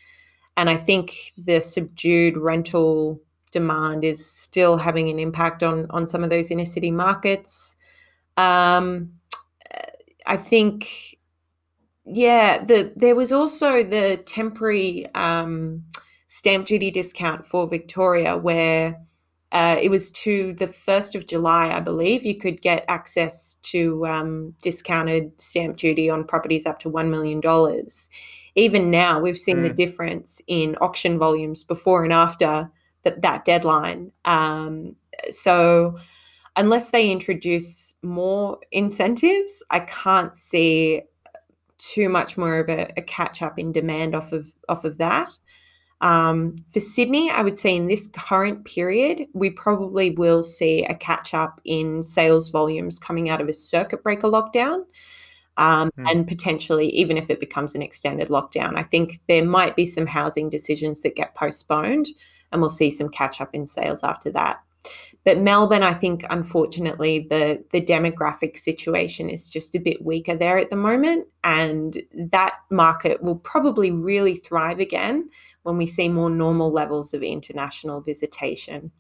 And 0.57 0.71
I 0.71 0.77
think 0.77 1.33
the 1.37 1.61
subdued 1.61 2.37
rental 2.37 3.21
demand 3.51 4.05
is 4.05 4.25
still 4.25 4.77
having 4.77 5.11
an 5.11 5.19
impact 5.19 5.63
on 5.63 5.87
on 5.91 6.07
some 6.07 6.25
of 6.25 6.31
those 6.31 6.51
inner 6.51 6.65
city 6.65 6.91
markets. 6.91 7.77
Um, 8.37 9.13
I 10.27 10.37
think, 10.37 11.19
yeah, 12.05 12.65
the 12.65 12.93
there 12.97 13.15
was 13.15 13.33
also 13.33 13.83
the 13.83 14.17
temporary 14.25 15.07
um, 15.15 15.85
stamp 16.29 16.67
duty 16.67 16.91
discount 16.91 17.47
for 17.47 17.67
Victoria, 17.67 18.37
where 18.37 19.01
uh, 19.53 19.77
it 19.81 19.91
was 19.91 20.11
to 20.11 20.53
the 20.55 20.67
first 20.67 21.15
of 21.15 21.27
July, 21.27 21.71
I 21.71 21.81
believe. 21.81 22.25
You 22.25 22.37
could 22.37 22.61
get 22.61 22.85
access 22.89 23.57
to 23.63 24.07
um, 24.07 24.55
discounted 24.63 25.41
stamp 25.41 25.77
duty 25.77 26.11
on 26.11 26.25
properties 26.25 26.67
up 26.67 26.81
to 26.81 26.89
one 26.89 27.11
million 27.11 27.41
dollars 27.41 28.09
even 28.57 28.91
now 28.91 29.21
we've 29.21 29.39
seen 29.39 29.59
mm. 29.59 29.63
the 29.65 29.73
difference 29.73 30.41
in 30.47 30.77
auction 30.81 31.19
volumes 31.19 31.65
before 31.65 32.05
and 32.05 32.13
after 32.13 32.71
that, 33.03 33.23
that 33.23 33.45
deadline. 33.45 34.13
Um, 34.25 34.97
so 35.31 35.99
unless 36.57 36.91
they 36.91 37.11
introduce 37.11 37.95
more 38.03 38.59
incentives, 38.73 39.63
I 39.71 39.81
can't 39.81 40.37
see 40.37 41.03
too 41.79 42.09
much 42.09 42.37
more 42.37 42.61
of 42.61 42.69
a, 42.69 42.93
a 42.97 43.03
catch 43.03 43.43
up 43.43 43.59
in 43.59 43.73
demand 43.73 44.15
off 44.15 44.33
of 44.33 44.47
off 44.69 44.85
of 44.85 44.99
that. 44.99 45.31
Um, 46.01 46.57
for 46.69 46.81
Sydney, 46.81 47.31
I 47.31 47.43
would 47.43 47.57
say 47.57 47.75
in 47.75 47.87
this 47.87 48.09
current 48.09 48.65
period, 48.67 49.27
we 49.33 49.51
probably 49.51 50.11
will 50.11 50.43
see 50.43 50.85
a 50.85 50.95
catch 50.95 51.33
up 51.35 51.61
in 51.65 52.03
sales 52.03 52.51
volumes 52.51 52.99
coming 52.99 53.31
out 53.31 53.41
of 53.41 53.49
a 53.49 53.53
circuit 53.53 54.03
breaker 54.03 54.29
lockdown 54.29 54.85
um, 55.57 55.91
mm. 55.99 56.11
and 56.11 56.27
potentially 56.27 56.89
even 56.91 57.17
if 57.17 57.31
it 57.31 57.41
becomes 57.41 57.75
an 57.75 57.83
extended 57.83 58.29
lockdown. 58.29 58.77
I 58.77 58.83
think 58.83 59.21
there 59.29 59.45
might 59.45 59.77
be 59.77 59.87
some 59.87 60.07
housing 60.07 60.51
decisions 60.51 61.03
that 61.03 61.17
get 61.17 61.35
postponed 61.35 62.09
and 62.53 62.61
we'll 62.61 62.71
see 62.71 62.91
some 62.91 63.09
catch 63.09 63.41
up 63.41 63.51
in 63.53 63.67
sales 63.67 64.03
after 64.03 64.31
that. 64.31 64.61
But 65.25 65.39
Melbourne, 65.39 65.83
I 65.83 65.95
think, 65.95 66.25
unfortunately, 66.29 67.27
the 67.31 67.65
the 67.73 67.81
demographic 67.81 68.59
situation 68.59 69.31
is 69.31 69.49
just 69.49 69.75
a 69.75 69.81
bit 69.81 70.05
weaker 70.05 70.37
there 70.37 70.59
at 70.59 70.69
the 70.69 70.77
moment, 70.77 71.27
and 71.43 72.03
that 72.13 72.57
market 72.71 73.23
will 73.23 73.37
probably 73.37 73.91
really 73.91 74.37
thrive 74.37 74.81
again 74.81 75.31
when 75.63 75.79
we 75.79 75.87
see 75.87 76.11
more 76.11 76.29
normal 76.29 76.71
levels 76.71 77.15
of 77.15 77.23
international 77.23 78.03
visitation. 78.03 78.91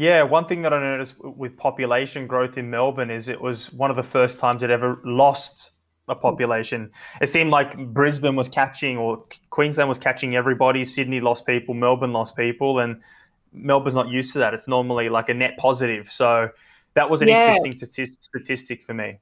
Yeah, 0.00 0.22
one 0.22 0.46
thing 0.46 0.62
that 0.62 0.72
I 0.72 0.80
noticed 0.80 1.22
with 1.22 1.58
population 1.58 2.26
growth 2.26 2.56
in 2.56 2.70
Melbourne 2.70 3.10
is 3.10 3.28
it 3.28 3.38
was 3.38 3.70
one 3.70 3.90
of 3.90 3.96
the 3.96 4.02
first 4.02 4.40
times 4.40 4.62
it 4.62 4.70
ever 4.70 4.98
lost 5.04 5.72
a 6.08 6.14
hmm. 6.14 6.22
population. 6.22 6.90
It 7.20 7.28
seemed 7.28 7.50
like 7.50 7.76
Brisbane 7.92 8.34
was 8.34 8.48
catching 8.48 8.96
or 8.96 9.22
Queensland 9.50 9.90
was 9.90 9.98
catching 9.98 10.36
everybody. 10.36 10.86
Sydney 10.86 11.20
lost 11.20 11.44
people, 11.44 11.74
Melbourne 11.74 12.14
lost 12.14 12.34
people, 12.34 12.78
and 12.78 13.02
Melbourne's 13.52 13.94
not 13.94 14.08
used 14.08 14.32
to 14.32 14.38
that. 14.38 14.54
It's 14.54 14.66
normally 14.66 15.10
like 15.10 15.28
a 15.28 15.34
net 15.34 15.58
positive. 15.58 16.10
So 16.10 16.48
that 16.94 17.10
was 17.10 17.20
an 17.20 17.28
yeah. 17.28 17.54
interesting 17.54 17.76
statistic 17.76 18.82
for 18.82 18.94
me. 18.94 19.18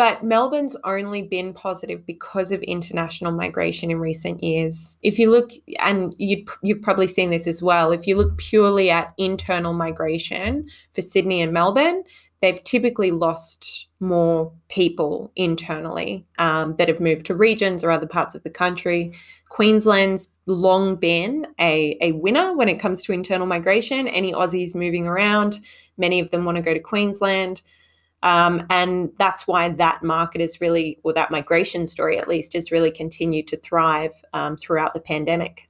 But 0.00 0.24
Melbourne's 0.24 0.78
only 0.84 1.20
been 1.20 1.52
positive 1.52 2.06
because 2.06 2.52
of 2.52 2.62
international 2.62 3.32
migration 3.32 3.90
in 3.90 4.00
recent 4.00 4.42
years. 4.42 4.96
If 5.02 5.18
you 5.18 5.30
look, 5.30 5.50
and 5.78 6.14
you 6.16 6.46
you've 6.62 6.80
probably 6.80 7.06
seen 7.06 7.28
this 7.28 7.46
as 7.46 7.62
well, 7.62 7.92
if 7.92 8.06
you 8.06 8.16
look 8.16 8.38
purely 8.38 8.88
at 8.88 9.12
internal 9.18 9.74
migration 9.74 10.66
for 10.92 11.02
Sydney 11.02 11.42
and 11.42 11.52
Melbourne, 11.52 12.02
they've 12.40 12.64
typically 12.64 13.10
lost 13.10 13.88
more 14.00 14.50
people 14.70 15.30
internally 15.36 16.24
um, 16.38 16.76
that 16.76 16.88
have 16.88 16.98
moved 16.98 17.26
to 17.26 17.34
regions 17.34 17.84
or 17.84 17.90
other 17.90 18.06
parts 18.06 18.34
of 18.34 18.42
the 18.42 18.48
country. 18.48 19.12
Queensland's 19.50 20.28
long 20.46 20.96
been 20.96 21.46
a, 21.60 21.98
a 22.00 22.12
winner 22.12 22.56
when 22.56 22.70
it 22.70 22.80
comes 22.80 23.02
to 23.02 23.12
internal 23.12 23.46
migration. 23.46 24.08
Any 24.08 24.32
Aussies 24.32 24.74
moving 24.74 25.06
around, 25.06 25.60
many 25.98 26.20
of 26.20 26.30
them 26.30 26.46
want 26.46 26.56
to 26.56 26.62
go 26.62 26.72
to 26.72 26.80
Queensland. 26.80 27.60
Um, 28.22 28.66
and 28.68 29.10
that's 29.18 29.46
why 29.46 29.70
that 29.70 30.02
market 30.02 30.40
is 30.40 30.60
really, 30.60 30.98
or 31.02 31.12
that 31.14 31.30
migration 31.30 31.86
story 31.86 32.18
at 32.18 32.28
least, 32.28 32.52
has 32.52 32.70
really 32.70 32.90
continued 32.90 33.48
to 33.48 33.56
thrive 33.56 34.12
um, 34.34 34.56
throughout 34.56 34.92
the 34.92 35.00
pandemic. 35.00 35.68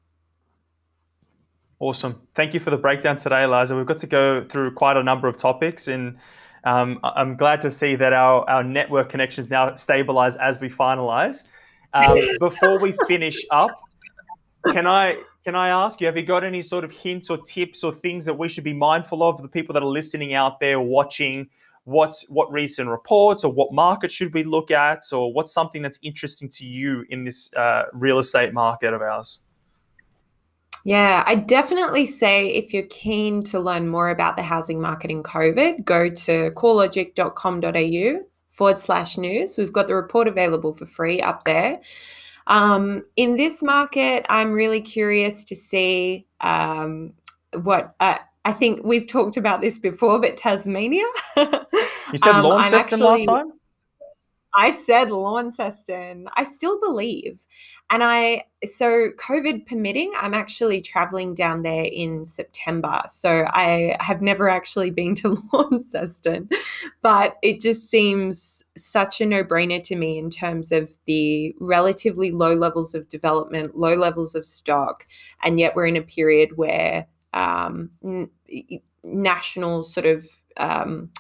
Awesome. 1.79 2.21
Thank 2.35 2.53
you 2.53 2.61
for 2.61 2.71
the 2.71 2.77
breakdown 2.77 3.17
today, 3.17 3.47
Liza. 3.47 3.75
We've 3.77 3.87
got 3.87 3.99
to 3.99 4.07
go 4.07 4.45
through 4.45 4.75
quite 4.75 4.97
a 4.97 5.03
number 5.03 5.29
of 5.29 5.39
topics, 5.39 5.89
and 5.89 6.19
um, 6.65 7.01
I'm 7.03 7.37
glad 7.37 7.63
to 7.63 7.71
see 7.71 7.97
that 7.97 8.13
our, 8.13 8.49
our 8.51 8.63
network 8.63 9.09
connections 9.09 9.49
now 9.49 9.75
stabilize 9.77 10.37
as 10.37 10.61
we 10.61 10.69
finalize. 10.69 11.49
Um, 11.95 12.17
before 12.39 12.79
we 12.81 12.95
finish 13.09 13.43
up, 13.51 13.71
can 14.73 14.87
I 14.87 15.23
can 15.45 15.55
I 15.55 15.71
ask 15.71 16.03
you, 16.03 16.07
have 16.07 16.19
you 16.19 16.23
got 16.23 16.45
any 16.45 16.61
sort 16.61 16.85
of 16.85 16.91
hints 16.91 17.31
or 17.31 17.39
tips 17.39 17.83
or 17.83 17.95
things 17.95 18.27
that 18.27 18.35
we 18.35 18.49
should 18.49 18.65
be 18.65 18.75
mindful 18.75 19.23
of, 19.23 19.41
the 19.41 19.49
people 19.49 19.73
that 19.73 19.83
are 19.83 19.89
listening 19.89 20.35
out 20.35 20.61
there, 20.61 20.79
watching, 20.79 21.49
what 21.85 22.15
what 22.29 22.51
recent 22.53 22.89
reports 22.89 23.43
or 23.43 23.53
what 23.53 23.73
market 23.73 24.13
should 24.13 24.33
we 24.35 24.45
look 24.45 24.71
at 24.71 25.03
or 25.13 25.33
what's 25.33 25.53
something 25.53 25.83
that's 25.83 25.99
interesting 26.03 26.49
to 26.49 26.65
you 26.65 27.05
in 27.11 27.25
this 27.25 27.53
uh, 27.55 27.85
real 27.93 28.19
estate 28.19 28.53
market 28.53 28.93
of 28.93 29.03
ours 29.03 29.43
yeah, 30.85 31.25
I 31.27 31.35
definitely 31.35 32.07
say 32.07 32.49
if 32.49 32.73
you're 32.73 32.85
keen 32.85 33.43
to 33.45 33.61
learn 33.61 33.89
more 33.89 34.09
about 34.09 34.37
the 34.37 34.43
housing 34.43 34.81
market 34.81 35.11
in 35.11 35.23
COVID, 35.23 35.85
go 35.85 36.09
to 36.09 36.51
corelogic.com.au 36.53 38.25
forward 38.51 38.81
slash 38.81 39.19
news. 39.19 39.59
We've 39.59 39.73
got 39.73 39.89
the 39.89 39.95
report 39.95 40.27
available 40.27 40.73
for 40.73 40.87
free 40.87 41.21
up 41.21 41.45
there. 41.45 41.81
Um, 42.47 43.05
in 43.17 43.37
this 43.37 43.63
market, 43.63 44.25
I'm 44.29 44.53
really 44.53 44.81
curious 44.81 45.45
to 45.45 45.55
see 45.55 46.27
um, 46.41 47.13
what 47.53 47.95
uh, 48.01 48.19
I 48.45 48.53
think 48.53 48.81
we've 48.85 49.07
talked 49.07 49.37
about 49.37 49.61
this 49.61 49.79
before, 49.79 50.19
but 50.21 50.37
Tasmania. 50.37 51.05
you 51.37 51.47
said 52.17 52.35
um, 52.35 52.45
Launceston 52.45 53.01
last 53.01 53.25
time? 53.25 53.53
I 54.55 54.73
said 54.73 55.11
Launceston. 55.11 56.29
I 56.37 56.45
still 56.45 56.81
believe. 56.81 57.45
And 57.91 58.03
I, 58.03 58.45
so 58.67 59.11
COVID 59.11 59.67
permitting, 59.67 60.13
I'm 60.17 60.35
actually 60.35 60.81
traveling 60.81 61.35
down 61.35 61.63
there 61.63 61.85
in 61.85 62.25
September. 62.25 63.03
So 63.09 63.45
I 63.49 63.97
have 64.01 64.23
never 64.23 64.49
actually 64.49 64.91
been 64.91 65.15
to 65.17 65.41
Launceston, 65.53 66.49
but 67.03 67.37
it 67.43 67.61
just 67.61 67.91
seems 67.91 68.65
such 68.77 69.21
a 69.21 69.27
no 69.27 69.45
brainer 69.45 69.83
to 69.85 69.97
me 69.97 70.19
in 70.19 70.31
terms 70.31 70.73
of 70.73 70.91
the 71.05 71.55
relatively 71.61 72.31
low 72.31 72.55
levels 72.55 72.95
of 72.95 73.09
development, 73.09 73.77
low 73.77 73.95
levels 73.95 74.35
of 74.35 74.47
stock. 74.47 75.07
And 75.43 75.59
yet 75.59 75.77
we're 75.77 75.87
in 75.87 75.97
a 75.97 76.03
period 76.03 76.57
where 76.57 77.07
um, 77.35 77.91
n- 78.05 78.31
national 79.05 79.85
sort 79.85 80.07
of 80.07 80.25
um, 80.57 81.11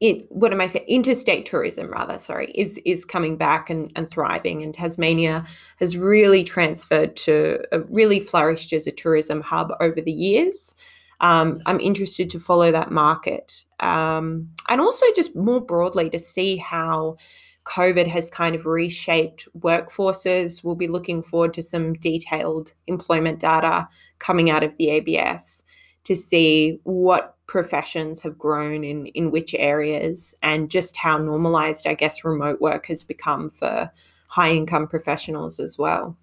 it, 0.00 0.26
what 0.30 0.52
am 0.52 0.60
I 0.60 0.68
saying? 0.68 0.86
Interstate 0.88 1.46
tourism, 1.46 1.90
rather, 1.90 2.18
sorry, 2.18 2.52
is 2.54 2.78
is 2.86 3.04
coming 3.04 3.36
back 3.36 3.70
and, 3.70 3.92
and 3.96 4.10
thriving. 4.10 4.62
And 4.62 4.74
Tasmania 4.74 5.46
has 5.78 5.96
really 5.96 6.44
transferred 6.44 7.16
to, 7.18 7.60
uh, 7.72 7.84
really 7.86 8.20
flourished 8.20 8.72
as 8.74 8.86
a 8.86 8.92
tourism 8.92 9.42
hub 9.42 9.72
over 9.80 10.00
the 10.00 10.12
years. 10.12 10.74
Um, 11.20 11.60
I'm 11.66 11.80
interested 11.80 12.30
to 12.30 12.40
follow 12.40 12.72
that 12.72 12.90
market. 12.92 13.64
um, 13.80 14.50
and 14.68 14.80
also 14.80 15.06
just 15.14 15.36
more 15.36 15.60
broadly 15.60 16.08
to 16.10 16.18
see 16.18 16.56
how 16.56 17.16
COVID 17.64 18.06
has 18.06 18.28
kind 18.28 18.54
of 18.54 18.66
reshaped 18.66 19.48
workforces. 19.58 20.64
We'll 20.64 20.74
be 20.74 20.88
looking 20.88 21.22
forward 21.22 21.54
to 21.54 21.62
some 21.62 21.94
detailed 21.94 22.72
employment 22.86 23.38
data 23.38 23.88
coming 24.18 24.50
out 24.50 24.64
of 24.64 24.76
the 24.76 24.90
ABS 24.90 25.64
to 26.04 26.16
see 26.16 26.80
what 26.82 27.36
professions 27.46 28.22
have 28.22 28.38
grown 28.38 28.82
in 28.82 29.06
in 29.06 29.30
which 29.30 29.54
areas 29.54 30.34
and 30.42 30.70
just 30.70 30.96
how 30.96 31.18
normalized 31.18 31.86
I 31.86 31.94
guess 31.94 32.24
remote 32.24 32.60
work 32.60 32.86
has 32.86 33.04
become 33.04 33.48
for 33.48 33.90
high 34.28 34.52
income 34.52 34.88
professionals 34.88 35.60
as 35.60 35.78
well. 35.78 36.16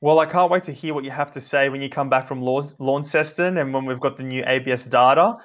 Well, 0.00 0.18
I 0.18 0.26
can't 0.26 0.50
wait 0.50 0.64
to 0.64 0.72
hear 0.72 0.94
what 0.94 1.04
you 1.04 1.12
have 1.12 1.30
to 1.30 1.40
say 1.40 1.68
when 1.68 1.80
you 1.80 1.88
come 1.88 2.10
back 2.10 2.26
from 2.26 2.42
Launceston 2.42 3.56
and 3.56 3.72
when 3.72 3.84
we've 3.84 4.00
got 4.00 4.16
the 4.16 4.24
new 4.24 4.42
ABS 4.44 4.84
data. 4.86 5.36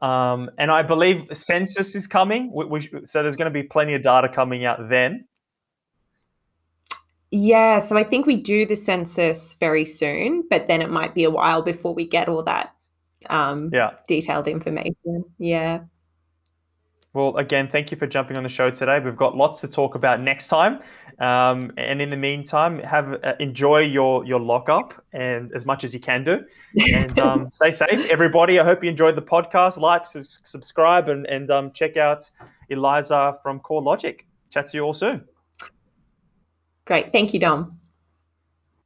Um, 0.00 0.50
and 0.56 0.70
I 0.70 0.82
believe 0.82 1.26
census 1.32 1.94
is 1.94 2.06
coming, 2.06 2.50
we, 2.54 2.64
we, 2.64 2.90
so 3.06 3.22
there's 3.22 3.36
going 3.36 3.52
to 3.52 3.54
be 3.54 3.62
plenty 3.62 3.94
of 3.94 4.02
data 4.02 4.28
coming 4.28 4.64
out 4.64 4.88
then. 4.88 5.26
Yeah, 7.30 7.78
so 7.78 7.96
I 7.96 8.02
think 8.02 8.26
we 8.26 8.36
do 8.36 8.66
the 8.66 8.76
census 8.76 9.54
very 9.60 9.84
soon, 9.84 10.44
but 10.50 10.66
then 10.66 10.82
it 10.82 10.90
might 10.90 11.14
be 11.14 11.24
a 11.24 11.30
while 11.30 11.62
before 11.62 11.94
we 11.94 12.04
get 12.04 12.28
all 12.28 12.42
that 12.44 12.74
um, 13.28 13.70
yeah. 13.72 13.90
detailed 14.08 14.48
information. 14.48 15.24
Yeah. 15.38 15.80
Well, 17.12 17.36
again, 17.38 17.68
thank 17.68 17.90
you 17.90 17.96
for 17.96 18.06
jumping 18.06 18.36
on 18.36 18.44
the 18.44 18.48
show 18.48 18.70
today. 18.70 19.00
We've 19.00 19.16
got 19.16 19.36
lots 19.36 19.60
to 19.62 19.68
talk 19.68 19.96
about 19.96 20.20
next 20.20 20.46
time, 20.46 20.78
um, 21.18 21.72
and 21.76 22.00
in 22.00 22.08
the 22.08 22.16
meantime, 22.16 22.78
have 22.80 23.18
uh, 23.24 23.32
enjoy 23.40 23.80
your 23.80 24.24
your 24.24 24.38
lockup 24.38 24.94
and 25.12 25.50
as 25.52 25.66
much 25.66 25.82
as 25.82 25.92
you 25.92 25.98
can 25.98 26.22
do, 26.22 26.44
and 26.92 27.18
um, 27.26 27.50
stay 27.50 27.72
safe, 27.72 28.08
everybody. 28.12 28.60
I 28.60 28.64
hope 28.64 28.84
you 28.84 28.90
enjoyed 28.90 29.16
the 29.16 29.22
podcast. 29.22 29.76
Like, 29.76 30.06
subscribe, 30.06 31.08
and 31.08 31.26
and 31.26 31.50
um, 31.50 31.72
check 31.72 31.96
out 31.96 32.30
Eliza 32.68 33.38
from 33.42 33.58
CoreLogic. 33.58 34.20
Chat 34.50 34.68
to 34.68 34.76
you 34.76 34.84
all 34.84 34.94
soon. 34.94 35.24
Great. 36.84 37.10
Thank 37.10 37.34
you, 37.34 37.40
Dom. 37.40 37.79